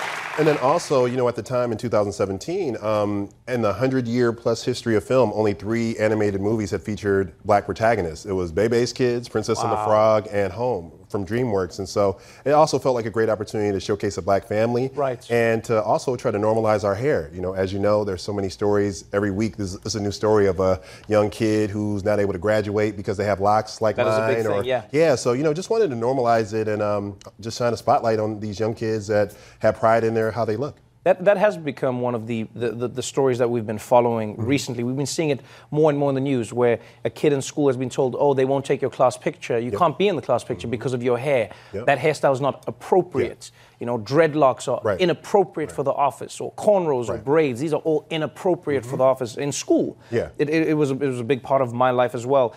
one. 0.05 0.10
And 0.41 0.49
then 0.49 0.57
also, 0.57 1.05
you 1.05 1.19
know, 1.19 1.29
at 1.29 1.37
the 1.37 1.43
time 1.43 1.71
in 1.71 1.77
2017, 1.77 2.79
um, 2.81 3.29
in 3.47 3.61
the 3.61 3.69
100 3.69 4.09
year 4.09 4.33
plus 4.33 4.65
history 4.65 4.97
of 4.97 5.05
film, 5.05 5.33
only 5.35 5.53
three 5.53 5.99
animated 5.99 6.41
movies 6.41 6.71
had 6.71 6.81
featured 6.81 7.35
black 7.45 7.67
protagonists. 7.67 8.25
It 8.25 8.33
was 8.33 8.51
Bebe's 8.51 8.95
Kids, 8.95 9.29
Princess 9.29 9.63
and 9.63 9.71
the 9.71 9.77
Frog, 9.77 10.29
and 10.33 10.51
Home 10.51 11.00
from 11.11 11.27
DreamWorks. 11.27 11.79
And 11.79 11.89
so 11.89 12.19
it 12.45 12.53
also 12.53 12.79
felt 12.79 12.95
like 12.95 13.07
a 13.07 13.11
great 13.11 13.29
opportunity 13.29 13.73
to 13.73 13.81
showcase 13.81 14.17
a 14.17 14.23
black 14.23 14.47
family. 14.47 14.91
Right. 14.95 15.29
And 15.31 15.63
to 15.65 15.83
also 15.83 16.17
try 16.17 16.31
to 16.31 16.39
normalize 16.39 16.85
our 16.85 16.95
hair. 16.95 17.31
You 17.35 17.41
know, 17.41 17.53
as 17.53 17.73
you 17.73 17.79
know, 17.79 18.05
there's 18.05 18.23
so 18.23 18.33
many 18.33 18.49
stories. 18.49 19.05
Every 19.13 19.31
week 19.31 19.57
there's, 19.57 19.79
there's 19.79 19.97
a 19.97 20.01
new 20.01 20.13
story 20.13 20.47
of 20.47 20.61
a 20.61 20.81
young 21.09 21.31
kid 21.31 21.71
who's 21.71 22.05
not 22.05 22.21
able 22.21 22.33
to 22.33 22.39
graduate 22.39 22.97
because 22.97 23.17
they 23.17 23.25
have 23.25 23.41
locks 23.41 23.81
like 23.81 23.97
That 23.97 24.07
is 24.07 24.15
a 24.15 24.21
mine. 24.21 24.35
big 24.35 24.47
or, 24.47 24.57
thing, 24.59 24.65
yeah. 24.65 24.85
yeah, 24.93 25.15
so 25.15 25.33
you 25.33 25.43
know, 25.43 25.53
just 25.53 25.71
wanted 25.71 25.91
to 25.91 25.97
normalize 25.97 26.55
it 26.55 26.69
and 26.69 26.81
um, 26.83 27.19
just 27.41 27.59
shine 27.59 27.73
a 27.73 27.77
spotlight 27.77 28.19
on 28.19 28.41
these 28.41 28.61
young 28.61 28.75
kids 28.75 29.07
that 29.09 29.35
have 29.59 29.79
pride 29.79 30.05
in 30.05 30.15
their 30.15 30.31
how 30.31 30.45
they 30.45 30.57
look. 30.57 30.77
That, 31.05 31.25
that 31.25 31.39
has 31.39 31.57
become 31.57 32.03
one 32.03 32.15
of 32.15 32.27
the, 32.27 32.47
the, 32.55 32.73
the, 32.73 32.89
the 32.89 33.03
stories 33.03 33.39
that 33.39 33.49
we've 33.49 33.67
been 33.67 33.79
following 33.79 34.35
Mm-hmm. 34.35 34.45
recently. 34.45 34.85
We've 34.85 34.97
been 34.97 35.07
seeing 35.07 35.31
it 35.31 35.41
more 35.71 35.89
and 35.91 35.99
more 35.99 36.11
in 36.11 36.15
the 36.15 36.21
news 36.21 36.53
where 36.53 36.79
a 37.05 37.11
kid 37.11 37.33
in 37.33 37.41
school 37.41 37.69
has 37.69 37.77
been 37.77 37.89
told, 37.89 38.15
oh, 38.19 38.35
they 38.35 38.45
won't 38.45 38.67
take 38.67 38.83
your 38.83 38.91
class 38.91 39.17
picture. 39.17 39.59
You 39.59 39.71
can't 39.73 39.97
be 39.97 40.09
in 40.09 40.17
the 40.17 40.23
class 40.23 40.45
picture 40.45 40.69
because 40.69 40.93
of 40.93 41.03
your 41.03 41.17
hair. 41.17 41.47
Mm-hmm. 41.47 41.77
Yep. 41.79 41.87
That 41.87 41.99
hairstyle 41.99 42.33
is 42.35 42.41
not 42.43 42.65
appropriate. 42.67 43.51
You 43.79 43.87
know, 43.87 43.99
dreadlocks 43.99 44.69
are 44.69 44.81
Right. 44.85 45.01
inappropriate 45.01 45.73
for 45.73 45.83
the 45.83 45.93
office, 45.93 46.39
or 46.39 46.53
cornrows 46.53 47.09
or 47.09 47.17
braids. 47.17 47.61
These 47.61 47.73
are 47.73 47.81
all 47.81 48.07
inappropriate 48.11 48.85
for 48.85 48.99
the 48.99 49.05
office 49.05 49.37
in 49.39 49.53
school. 49.53 49.97
Yeah. 50.11 50.29
It, 50.37 50.51
it, 50.51 50.69
it, 50.69 50.75
was 50.75 50.91
it 50.91 50.99
was 51.01 51.21
a 51.21 51.25
big 51.25 51.43
part 51.43 51.63
of 51.63 51.73
my 51.73 51.91
life 51.91 52.15
as 52.15 52.27
well. 52.27 52.55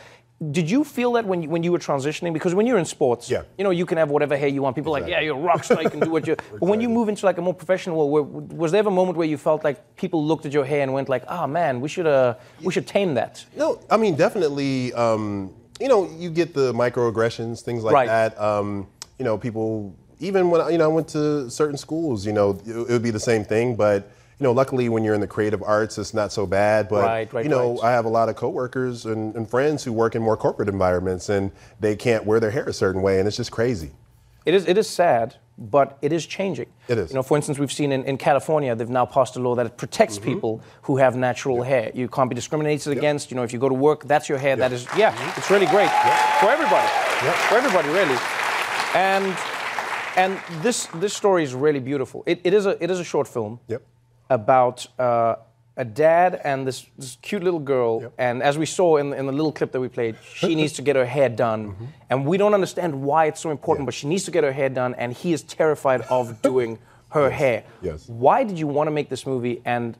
Did 0.51 0.69
you 0.69 0.83
feel 0.83 1.13
that 1.13 1.25
when 1.25 1.43
you, 1.43 1.49
when 1.49 1.63
you 1.63 1.71
were 1.71 1.79
transitioning? 1.79 2.33
Because 2.33 2.55
when 2.55 2.65
you're 2.65 2.77
in 2.79 2.85
sports, 2.85 3.29
Yeah. 3.29 3.43
you 3.57 3.63
know, 3.63 3.69
you 3.69 3.85
can 3.85 3.97
have 3.97 4.09
whatever 4.09 4.35
hair 4.35 4.47
you 4.47 4.61
want. 4.61 4.75
People 4.75 4.95
are 4.95 4.99
like, 5.01 5.09
yeah, 5.09 5.21
you're 5.21 5.35
a 5.37 5.39
rock 5.39 5.63
star, 5.63 5.81
you 5.83 5.89
can 5.89 5.99
do 5.99 6.09
what 6.09 6.25
you. 6.27 6.35
But 6.59 6.63
when 6.67 6.81
you 6.81 6.89
move 6.89 7.07
into 7.09 7.25
like 7.25 7.37
a 7.37 7.41
more 7.41 7.53
professional 7.53 7.95
world, 7.97 8.11
where, 8.11 8.57
was 8.57 8.71
there 8.71 8.79
ever 8.79 8.89
a 8.89 8.91
moment 8.91 9.17
where 9.17 9.27
you 9.27 9.37
felt 9.37 9.63
like 9.63 9.95
people 9.95 10.25
looked 10.25 10.45
at 10.45 10.51
your 10.53 10.65
hair 10.65 10.81
and 10.81 10.91
went 10.93 11.07
like, 11.07 11.23
ah, 11.27 11.47
man, 11.47 11.81
we 11.81 11.87
should 11.89 12.07
uh, 12.07 12.33
we 12.63 12.71
should 12.73 12.87
tame 12.87 13.13
that? 13.13 13.45
No, 13.55 13.79
I 13.89 13.97
mean 13.97 14.15
definitely. 14.15 14.91
Um, 14.93 15.53
you 15.79 15.87
know, 15.87 16.09
you 16.17 16.29
get 16.29 16.53
the 16.53 16.73
microaggressions, 16.73 17.61
things 17.61 17.83
like 17.83 17.93
Right. 17.93 18.07
that. 18.07 18.39
Um, 18.39 18.87
you 19.19 19.25
know, 19.25 19.37
people. 19.37 19.95
Even 20.19 20.49
when 20.49 20.71
you 20.71 20.77
know 20.77 20.85
I 20.85 20.93
went 20.93 21.07
to 21.09 21.49
certain 21.49 21.77
schools, 21.77 22.25
you 22.25 22.31
know, 22.33 22.51
it, 22.65 22.75
it 22.89 22.89
would 22.89 23.03
be 23.03 23.11
the 23.11 23.19
same 23.31 23.43
thing. 23.43 23.75
But 23.75 24.09
you 24.43 24.49
know, 24.49 24.51
luckily 24.51 24.89
when 24.89 25.05
you're 25.05 25.15
in 25.15 25.21
the 25.21 25.27
creative 25.27 25.63
arts, 25.63 25.97
it's 25.97 26.13
not 26.13 26.33
so 26.33 26.45
bad. 26.45 26.89
But 26.89 27.05
Right, 27.05 27.31
right, 27.33 27.45
you 27.45 27.49
know, 27.49 27.75
right. 27.75 27.83
I 27.85 27.91
have 27.93 28.03
a 28.03 28.09
lot 28.09 28.27
of 28.27 28.35
coworkers 28.35 29.05
and, 29.05 29.33
and 29.37 29.49
friends 29.49 29.85
who 29.85 29.93
work 29.93 30.15
in 30.15 30.21
more 30.21 30.35
corporate 30.35 30.67
environments, 30.67 31.29
and 31.29 31.49
they 31.79 31.95
can't 31.95 32.25
wear 32.25 32.41
their 32.41 32.51
hair 32.51 32.65
a 32.67 32.73
certain 32.73 33.01
way, 33.01 33.19
and 33.19 33.27
it's 33.27 33.37
just 33.37 33.51
crazy. 33.53 33.91
It 34.45 34.53
is 34.53 34.67
it 34.67 34.77
is 34.77 34.89
sad, 34.89 35.35
but 35.57 35.97
it 36.01 36.11
is 36.11 36.25
changing. 36.25 36.67
It 36.89 36.97
is. 36.97 37.11
You 37.11 37.15
know, 37.15 37.23
for 37.23 37.37
instance, 37.37 37.57
we've 37.57 37.71
seen 37.71 37.93
in, 37.93 38.03
in 38.03 38.17
California, 38.17 38.75
they've 38.75 38.89
now 38.89 39.05
passed 39.05 39.37
a 39.37 39.39
law 39.39 39.55
that 39.55 39.77
protects 39.77 40.17
Mm-hmm. 40.19 40.33
people 40.33 40.61
who 40.81 40.97
have 40.97 41.15
natural 41.15 41.63
hair. 41.63 41.89
You 41.93 42.09
can't 42.09 42.29
be 42.29 42.35
discriminated 42.35 42.97
against. 42.97 43.31
You 43.31 43.37
know, 43.37 43.43
if 43.43 43.53
you 43.53 43.59
go 43.59 43.69
to 43.69 43.79
work, 43.89 44.03
that's 44.03 44.27
your 44.27 44.39
hair. 44.39 44.57
That 44.57 44.73
is, 44.73 44.85
yeah, 44.97 45.15
it's 45.37 45.49
really 45.49 45.67
great 45.67 45.91
for 46.41 46.49
everybody. 46.51 46.89
For 47.47 47.55
everybody, 47.55 47.87
really. 47.99 48.17
And 48.93 49.37
and 50.17 50.37
this 50.61 50.87
this 50.99 51.13
story 51.13 51.43
is 51.43 51.53
really 51.53 51.79
beautiful. 51.79 52.23
It, 52.25 52.41
it 52.43 52.53
is 52.53 52.65
a 52.65 52.73
it 52.83 52.91
is 52.91 52.99
a 52.99 53.05
short 53.05 53.29
film. 53.29 53.61
Yep. 53.69 53.81
About 54.29 54.87
uh, 54.99 55.35
a 55.75 55.85
dad 55.85 56.39
and 56.43 56.67
this, 56.67 56.85
this 56.97 57.17
cute 57.21 57.43
little 57.43 57.59
girl. 57.59 58.13
And 58.17 58.43
as 58.43 58.57
we 58.57 58.65
saw 58.65 58.97
in, 58.97 59.13
in 59.13 59.25
the 59.25 59.31
little 59.31 59.51
clip 59.51 59.71
that 59.71 59.81
we 59.81 59.87
played, 59.87 60.15
she 60.33 60.55
needs 60.61 60.73
to 60.73 60.81
get 60.81 60.95
her 60.95 61.05
hair 61.05 61.29
done. 61.29 61.71
Mm-hmm. 61.71 61.85
And 62.09 62.25
we 62.25 62.37
don't 62.37 62.53
understand 62.53 63.01
why 63.01 63.25
it's 63.25 63.41
so 63.41 63.49
important, 63.49 63.85
but 63.85 63.93
she 63.93 64.07
needs 64.07 64.23
to 64.25 64.31
get 64.31 64.43
her 64.43 64.51
hair 64.51 64.69
done, 64.69 64.93
and 64.95 65.13
he 65.13 65.33
is 65.33 65.41
terrified 65.43 66.01
of 66.09 66.41
doing 66.41 66.79
her 67.09 67.29
hair. 67.29 67.63
Yes. 67.81 68.07
Why 68.07 68.43
did 68.43 68.57
you 68.57 68.67
want 68.67 68.87
to 68.87 68.91
make 68.91 69.09
this 69.09 69.25
movie? 69.25 69.61
And 69.65 69.97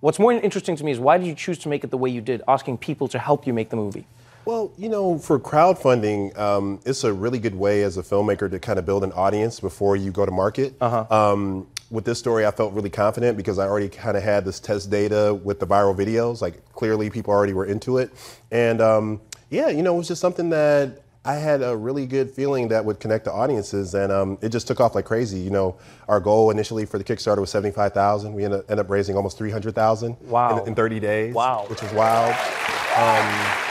what's 0.00 0.18
more 0.18 0.32
interesting 0.32 0.76
to 0.76 0.84
me 0.84 0.92
is 0.92 0.98
why 0.98 1.18
did 1.18 1.26
you 1.26 1.34
choose 1.34 1.58
to 1.58 1.68
make 1.68 1.84
it 1.84 1.90
the 1.90 1.98
way 1.98 2.10
you 2.10 2.20
did, 2.20 2.42
asking 2.46 2.78
people 2.78 3.08
to 3.08 3.18
help 3.18 3.46
you 3.46 3.52
make 3.52 3.70
the 3.70 3.76
movie? 3.76 4.06
Well, 4.44 4.72
you 4.78 4.88
know, 4.88 5.18
for 5.18 5.40
crowdfunding, 5.40 6.38
um, 6.38 6.78
it's 6.84 7.02
a 7.02 7.12
really 7.12 7.40
good 7.40 7.56
way 7.56 7.82
as 7.82 7.96
a 7.96 8.02
filmmaker 8.02 8.48
to 8.48 8.60
kind 8.60 8.78
of 8.78 8.86
build 8.86 9.02
an 9.02 9.10
audience 9.12 9.58
before 9.58 9.96
you 9.96 10.12
go 10.12 10.24
to 10.24 10.30
market. 10.30 10.74
Uh 10.80 11.04
Um, 11.10 11.66
with 11.90 12.04
this 12.04 12.18
story, 12.18 12.46
I 12.46 12.50
felt 12.50 12.72
really 12.72 12.90
confident 12.90 13.36
because 13.36 13.58
I 13.58 13.66
already 13.66 13.88
kind 13.88 14.16
of 14.16 14.22
had 14.22 14.44
this 14.44 14.60
test 14.60 14.90
data 14.90 15.34
with 15.34 15.60
the 15.60 15.66
viral 15.66 15.96
videos. 15.96 16.42
Like 16.42 16.72
clearly, 16.72 17.10
people 17.10 17.32
already 17.32 17.52
were 17.52 17.66
into 17.66 17.98
it, 17.98 18.10
and 18.50 18.80
um, 18.80 19.20
yeah, 19.50 19.68
you 19.68 19.82
know, 19.82 19.94
it 19.94 19.98
was 19.98 20.08
just 20.08 20.20
something 20.20 20.50
that 20.50 21.02
I 21.24 21.34
had 21.34 21.60
a 21.60 21.76
really 21.76 22.06
good 22.06 22.30
feeling 22.30 22.68
that 22.68 22.84
would 22.84 23.00
connect 23.00 23.24
the 23.24 23.32
audiences, 23.32 23.94
and 23.94 24.12
um, 24.12 24.38
it 24.42 24.50
just 24.50 24.68
took 24.68 24.80
off 24.80 24.94
like 24.94 25.04
crazy. 25.04 25.40
You 25.40 25.50
know, 25.50 25.76
our 26.08 26.20
goal 26.20 26.50
initially 26.50 26.86
for 26.86 26.98
the 26.98 27.04
Kickstarter 27.04 27.38
was 27.38 27.50
seventy-five 27.50 27.92
thousand. 27.92 28.34
We 28.34 28.44
ended, 28.44 28.60
ended 28.68 28.86
up 28.86 28.90
raising 28.90 29.16
almost 29.16 29.36
three 29.36 29.50
hundred 29.50 29.74
thousand. 29.74 30.16
Wow. 30.22 30.60
In, 30.60 30.68
in, 30.68 30.74
thirty 30.74 31.00
days. 31.00 31.34
Wow. 31.34 31.66
Which 31.68 31.82
was 31.82 31.92
wild. 31.92 32.34
Um, 32.96 33.65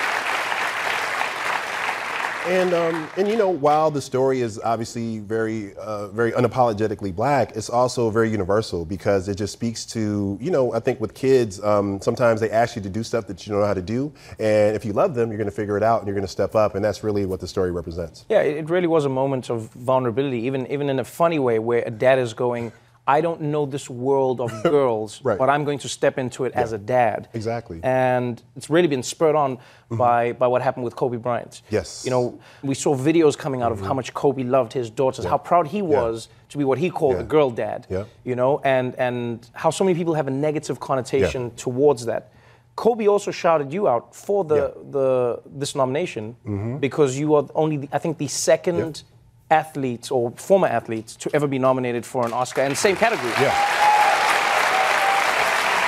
and 2.45 2.73
um, 2.73 3.09
and 3.17 3.27
you 3.27 3.35
know, 3.35 3.49
while 3.49 3.89
the 3.89 4.01
story 4.01 4.41
is 4.41 4.59
obviously 4.59 5.19
very 5.19 5.75
uh, 5.75 6.07
very 6.09 6.31
unapologetically 6.31 7.15
black, 7.15 7.55
it's 7.55 7.69
also 7.69 8.09
very 8.09 8.29
universal 8.29 8.85
because 8.85 9.27
it 9.27 9.35
just 9.35 9.53
speaks 9.53 9.85
to 9.87 10.37
you 10.39 10.51
know 10.51 10.73
I 10.73 10.79
think 10.79 10.99
with 10.99 11.13
kids 11.13 11.63
um, 11.63 11.99
sometimes 12.01 12.39
they 12.39 12.51
ask 12.51 12.75
you 12.75 12.81
to 12.83 12.89
do 12.89 13.03
stuff 13.03 13.27
that 13.27 13.45
you 13.45 13.51
don't 13.51 13.61
know 13.61 13.67
how 13.67 13.73
to 13.73 13.81
do, 13.81 14.13
and 14.39 14.75
if 14.75 14.85
you 14.85 14.93
love 14.93 15.15
them, 15.15 15.29
you're 15.29 15.37
going 15.37 15.49
to 15.49 15.55
figure 15.55 15.77
it 15.77 15.83
out 15.83 15.99
and 15.99 16.07
you're 16.07 16.15
going 16.15 16.27
to 16.27 16.31
step 16.31 16.55
up, 16.55 16.75
and 16.75 16.85
that's 16.85 17.03
really 17.03 17.25
what 17.25 17.39
the 17.39 17.47
story 17.47 17.71
represents. 17.71 18.25
Yeah, 18.29 18.41
it 18.41 18.69
really 18.69 18.87
was 18.87 19.05
a 19.05 19.09
moment 19.09 19.49
of 19.49 19.69
vulnerability, 19.71 20.39
even 20.41 20.67
even 20.67 20.89
in 20.89 20.99
a 20.99 21.05
funny 21.05 21.39
way, 21.39 21.59
where 21.59 21.83
a 21.85 21.91
dad 21.91 22.19
is 22.19 22.33
going. 22.33 22.71
I 23.07 23.21
don't 23.21 23.41
know 23.41 23.65
this 23.65 23.89
world 23.89 24.41
of 24.41 24.51
girls, 24.63 25.21
right. 25.23 25.37
but 25.37 25.49
I'm 25.49 25.63
going 25.63 25.79
to 25.79 25.89
step 25.89 26.17
into 26.17 26.45
it 26.45 26.53
yeah. 26.55 26.61
as 26.61 26.71
a 26.71 26.77
dad. 26.77 27.27
Exactly. 27.33 27.79
And 27.83 28.41
it's 28.55 28.69
really 28.69 28.87
been 28.87 29.03
spurred 29.03 29.35
on 29.35 29.57
mm-hmm. 29.57 29.97
by, 29.97 30.31
by 30.33 30.47
what 30.47 30.61
happened 30.61 30.85
with 30.85 30.95
Kobe 30.95 31.17
Bryant. 31.17 31.61
Yes. 31.69 32.03
You 32.03 32.11
know, 32.11 32.39
we 32.63 32.73
saw 32.73 32.95
videos 32.95 33.37
coming 33.37 33.61
out 33.61 33.71
mm-hmm. 33.71 33.81
of 33.81 33.87
how 33.87 33.93
much 33.93 34.13
Kobe 34.13 34.43
loved 34.43 34.73
his 34.73 34.89
daughters, 34.89 35.25
yeah. 35.25 35.31
how 35.31 35.37
proud 35.37 35.67
he 35.67 35.81
was 35.81 36.29
yeah. 36.29 36.49
to 36.49 36.57
be 36.57 36.63
what 36.63 36.79
he 36.79 36.89
called 36.89 37.17
a 37.17 37.23
girl 37.23 37.51
dad. 37.51 37.85
Yeah. 37.89 38.05
You 38.23 38.35
know, 38.35 38.59
and, 38.63 38.95
and 38.95 39.47
how 39.53 39.69
so 39.69 39.83
many 39.83 39.95
people 39.95 40.15
have 40.15 40.27
a 40.27 40.31
negative 40.31 40.79
connotation 40.79 41.51
towards 41.55 42.05
that. 42.05 42.31
Kobe 42.75 43.07
also 43.07 43.31
shouted 43.31 43.71
you 43.71 43.87
out 43.87 44.13
for 44.13 44.43
the, 44.43 44.73
the 44.91 45.41
this 45.45 45.75
nomination 45.75 46.35
mm-hmm. 46.45 46.77
because 46.77 47.17
you 47.17 47.33
are 47.35 47.47
only, 47.55 47.77
the, 47.77 47.89
I 47.93 47.99
think, 47.99 48.17
the 48.17 48.27
second 48.27 49.03
athletes 49.49 50.11
or 50.11 50.31
former 50.31 50.67
athletes 50.67 51.15
to 51.17 51.29
ever 51.35 51.47
be 51.47 51.59
nominated 51.59 52.05
for 52.05 52.25
an 52.25 52.33
Oscar 52.33 52.61
in 52.61 52.69
the 52.69 52.75
same 52.75 52.95
category. 52.95 53.31
Yeah. 53.39 53.53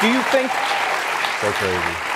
Do 0.01 0.07
you 0.07 0.21
think? 0.23 0.51
So 1.41 1.51
crazy. 1.53 2.07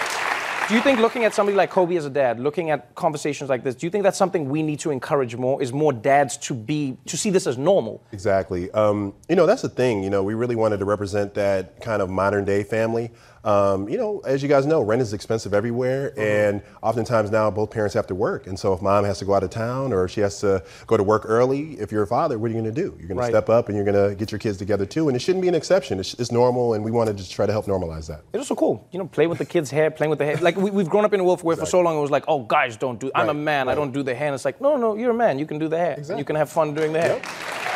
Do 0.71 0.75
you 0.75 0.81
think 0.81 0.99
looking 0.99 1.25
at 1.25 1.33
somebody 1.33 1.57
like 1.57 1.69
Kobe 1.69 1.97
as 1.97 2.05
a 2.05 2.09
dad, 2.09 2.39
looking 2.39 2.69
at 2.69 2.95
conversations 2.95 3.49
like 3.49 3.61
this, 3.61 3.75
do 3.75 3.85
you 3.85 3.89
think 3.89 4.03
that's 4.03 4.17
something 4.17 4.47
we 4.47 4.63
need 4.63 4.79
to 4.79 4.91
encourage 4.91 5.35
more? 5.35 5.61
Is 5.61 5.73
more 5.73 5.91
dads 5.91 6.37
to 6.37 6.53
be 6.53 6.95
to 7.07 7.17
see 7.17 7.29
this 7.29 7.45
as 7.45 7.57
normal? 7.57 8.01
Exactly. 8.13 8.71
Um, 8.71 9.13
you 9.27 9.35
know, 9.35 9.45
that's 9.45 9.63
the 9.63 9.69
thing. 9.69 10.01
You 10.01 10.09
know, 10.09 10.23
we 10.23 10.33
really 10.33 10.55
wanted 10.55 10.77
to 10.77 10.85
represent 10.85 11.33
that 11.33 11.81
kind 11.81 12.01
of 12.01 12.09
modern 12.09 12.45
day 12.45 12.63
family. 12.63 13.11
Um, 13.43 13.89
you 13.89 13.97
know, 13.97 14.19
as 14.19 14.43
you 14.43 14.49
guys 14.49 14.65
know, 14.65 14.81
rent 14.81 15.01
is 15.01 15.13
expensive 15.13 15.53
everywhere, 15.53 16.11
mm-hmm. 16.11 16.21
and 16.21 16.61
oftentimes 16.81 17.31
now 17.31 17.49
both 17.49 17.71
parents 17.71 17.93
have 17.95 18.07
to 18.07 18.15
work. 18.15 18.47
And 18.47 18.57
so 18.57 18.73
if 18.73 18.81
mom 18.81 19.03
has 19.05 19.19
to 19.19 19.25
go 19.25 19.33
out 19.33 19.43
of 19.43 19.49
town 19.49 19.93
or 19.93 20.07
she 20.07 20.21
has 20.21 20.39
to 20.41 20.63
go 20.87 20.97
to 20.97 21.03
work 21.03 21.23
early, 21.25 21.79
if 21.79 21.91
you're 21.91 22.03
a 22.03 22.07
father, 22.07 22.37
what 22.37 22.51
are 22.51 22.53
you 22.53 22.61
going 22.61 22.73
to 22.73 22.81
do? 22.81 22.95
You're 22.99 23.07
going 23.07 23.17
right. 23.17 23.27
to 23.27 23.31
step 23.31 23.49
up 23.49 23.67
and 23.67 23.75
you're 23.75 23.85
going 23.85 24.09
to 24.09 24.15
get 24.15 24.31
your 24.31 24.39
kids 24.39 24.57
together 24.57 24.85
too. 24.85 25.07
And 25.07 25.15
it 25.15 25.19
shouldn't 25.19 25.41
be 25.41 25.47
an 25.47 25.55
exception. 25.55 25.99
It's, 25.99 26.13
it's 26.15 26.31
normal, 26.31 26.73
and 26.73 26.83
we 26.83 26.91
want 26.91 27.07
to 27.07 27.13
just 27.13 27.31
try 27.31 27.45
to 27.45 27.51
help 27.51 27.65
normalize 27.65 28.07
that. 28.07 28.21
It's 28.33 28.41
also 28.41 28.55
cool, 28.55 28.87
you 28.91 28.99
know, 28.99 29.07
play 29.07 29.27
with 29.27 29.39
the 29.39 29.45
kids' 29.45 29.71
hair, 29.71 29.89
playing 29.89 30.11
with 30.11 30.19
the 30.19 30.25
hair. 30.25 30.37
Like 30.37 30.55
we, 30.57 30.71
have 30.71 30.89
grown 30.89 31.05
up 31.05 31.13
in 31.13 31.19
a 31.19 31.23
world 31.23 31.41
where 31.41 31.53
exactly. 31.53 31.67
for 31.67 31.71
so 31.71 31.81
long 31.81 31.97
it 31.97 32.01
was 32.01 32.11
like, 32.11 32.25
oh, 32.27 32.43
guys 32.43 32.77
don't 32.77 32.99
do. 32.99 33.11
I'm 33.15 33.27
right. 33.27 33.31
a 33.31 33.33
man, 33.33 33.67
right. 33.67 33.73
I 33.73 33.75
don't 33.75 33.91
do 33.91 34.03
the 34.03 34.13
hair. 34.13 34.27
And 34.27 34.35
it's 34.35 34.45
like, 34.45 34.61
no, 34.61 34.77
no, 34.77 34.95
you're 34.95 35.11
a 35.11 35.15
man. 35.15 35.39
You 35.39 35.45
can 35.45 35.57
do 35.57 35.67
the 35.67 35.77
hair. 35.77 35.95
Exactly. 35.97 36.21
You 36.21 36.25
can 36.25 36.35
have 36.35 36.49
fun 36.49 36.73
doing 36.73 36.93
the 36.93 37.01
hair. 37.01 37.15
Yep. 37.15 37.25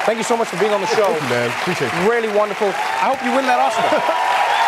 Thank 0.06 0.17
you 0.19 0.23
so 0.23 0.38
much 0.38 0.49
for 0.49 0.60
being 0.60 0.71
on 0.71 0.82
the 0.82 0.88
show. 0.88 1.06
Thank 1.06 1.23
you, 1.23 1.30
man. 1.30 1.49
Appreciate 1.62 1.91
it. 1.91 2.10
Really 2.10 2.38
wonderful. 2.38 2.67
I 2.67 3.10
hope 3.10 3.23
you 3.25 3.36
win 3.36 3.45
that 3.45 3.60
Oscar. 3.60 4.12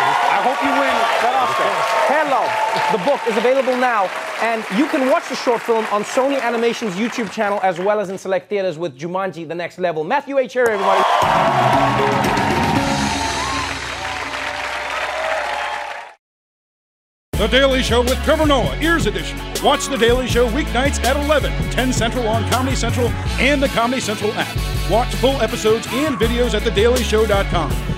I 0.00 0.40
hope 0.46 0.62
you 0.62 0.70
win 0.70 0.94
that 1.22 1.34
Oscar. 1.34 1.66
Hello. 2.06 2.46
The 2.92 3.04
book 3.04 3.20
is 3.26 3.36
available 3.36 3.76
now, 3.76 4.04
and 4.40 4.64
you 4.78 4.86
can 4.86 5.10
watch 5.10 5.28
the 5.28 5.34
short 5.34 5.60
film 5.60 5.84
on 5.90 6.04
Sony 6.04 6.40
Animation's 6.40 6.94
YouTube 6.94 7.32
channel 7.32 7.58
as 7.64 7.80
well 7.80 7.98
as 7.98 8.08
in 8.08 8.16
select 8.16 8.48
theaters 8.48 8.78
with 8.78 8.96
Jumanji: 8.96 9.46
The 9.48 9.54
Next 9.56 9.78
Level. 9.78 10.04
Matthew 10.04 10.38
A. 10.38 10.46
Cherry, 10.46 10.74
everybody. 10.74 11.02
The 17.32 17.46
Daily 17.48 17.82
Show 17.82 18.02
with 18.02 18.22
Trevor 18.24 18.46
Noah, 18.46 18.76
Ears 18.80 19.06
Edition. 19.06 19.38
Watch 19.64 19.86
The 19.86 19.96
Daily 19.96 20.28
Show 20.28 20.48
weeknights 20.50 21.02
at 21.04 21.16
11, 21.16 21.52
10 21.70 21.92
Central 21.92 22.28
on 22.28 22.48
Comedy 22.50 22.76
Central 22.76 23.08
and 23.38 23.62
the 23.62 23.68
Comedy 23.68 24.00
Central 24.00 24.32
app. 24.34 24.90
Watch 24.90 25.12
full 25.16 25.40
episodes 25.40 25.86
and 25.90 26.16
videos 26.16 26.54
at 26.54 26.62
thedailyshow.com. 26.62 27.97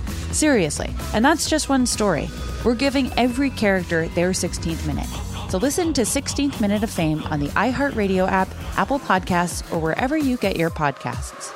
Seriously, 0.31 0.93
and 1.13 1.23
that's 1.23 1.49
just 1.49 1.69
one 1.69 1.85
story. 1.85 2.29
We're 2.63 2.75
giving 2.75 3.11
every 3.17 3.49
character 3.49 4.07
their 4.09 4.31
16th 4.31 4.85
minute. 4.87 5.07
So 5.49 5.57
listen 5.57 5.93
to 5.93 6.03
16th 6.03 6.61
Minute 6.61 6.83
of 6.83 6.89
Fame 6.89 7.23
on 7.23 7.41
the 7.41 7.47
iHeartRadio 7.47 8.27
app, 8.29 8.47
Apple 8.77 8.99
Podcasts, 8.99 9.69
or 9.73 9.79
wherever 9.79 10.15
you 10.15 10.37
get 10.37 10.55
your 10.55 10.69
podcasts. 10.69 11.51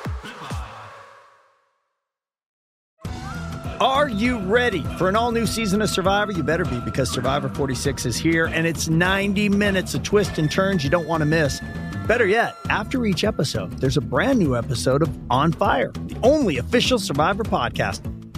Are 3.80 4.08
you 4.08 4.38
ready 4.38 4.82
for 4.96 5.08
an 5.08 5.16
all 5.16 5.32
new 5.32 5.46
season 5.46 5.82
of 5.82 5.90
Survivor? 5.90 6.32
You 6.32 6.42
better 6.42 6.64
be 6.64 6.80
because 6.80 7.10
Survivor 7.10 7.50
46 7.50 8.06
is 8.06 8.16
here 8.16 8.46
and 8.46 8.66
it's 8.66 8.88
90 8.88 9.50
minutes 9.50 9.94
of 9.94 10.02
twists 10.02 10.38
and 10.38 10.50
turns 10.50 10.82
you 10.82 10.88
don't 10.88 11.06
want 11.06 11.20
to 11.20 11.26
miss. 11.26 11.60
Better 12.06 12.26
yet, 12.26 12.54
after 12.70 13.04
each 13.04 13.22
episode, 13.22 13.72
there's 13.78 13.98
a 13.98 14.00
brand 14.00 14.38
new 14.38 14.56
episode 14.56 15.02
of 15.02 15.10
On 15.30 15.52
Fire, 15.52 15.92
the 16.06 16.16
only 16.22 16.56
official 16.56 16.98
Survivor 16.98 17.44
podcast. 17.44 18.00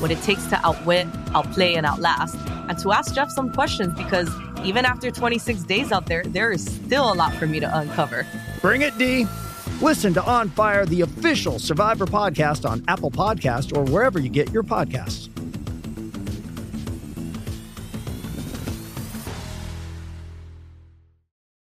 what 0.00 0.10
it 0.10 0.20
takes 0.22 0.46
to 0.46 0.66
outwit, 0.66 1.06
outplay, 1.34 1.74
and 1.74 1.86
outlast, 1.86 2.36
and 2.68 2.78
to 2.78 2.92
ask 2.92 3.14
Jeff 3.14 3.30
some 3.30 3.52
questions 3.52 3.94
because 3.94 4.30
even 4.64 4.84
after 4.84 5.10
26 5.10 5.62
days 5.62 5.92
out 5.92 6.06
there, 6.06 6.24
there 6.24 6.50
is 6.50 6.64
still 6.64 7.12
a 7.12 7.14
lot 7.14 7.32
for 7.34 7.46
me 7.46 7.60
to 7.60 7.78
uncover. 7.78 8.26
Bring 8.60 8.82
it, 8.82 8.96
Dee. 8.98 9.26
Listen 9.80 10.12
to 10.14 10.24
On 10.24 10.48
Fire, 10.50 10.84
the 10.84 11.02
official 11.02 11.58
Survivor 11.58 12.06
podcast 12.06 12.68
on 12.68 12.82
Apple 12.88 13.10
Podcast 13.10 13.76
or 13.76 13.84
wherever 13.92 14.18
you 14.18 14.28
get 14.28 14.50
your 14.52 14.64
podcasts. 14.64 15.28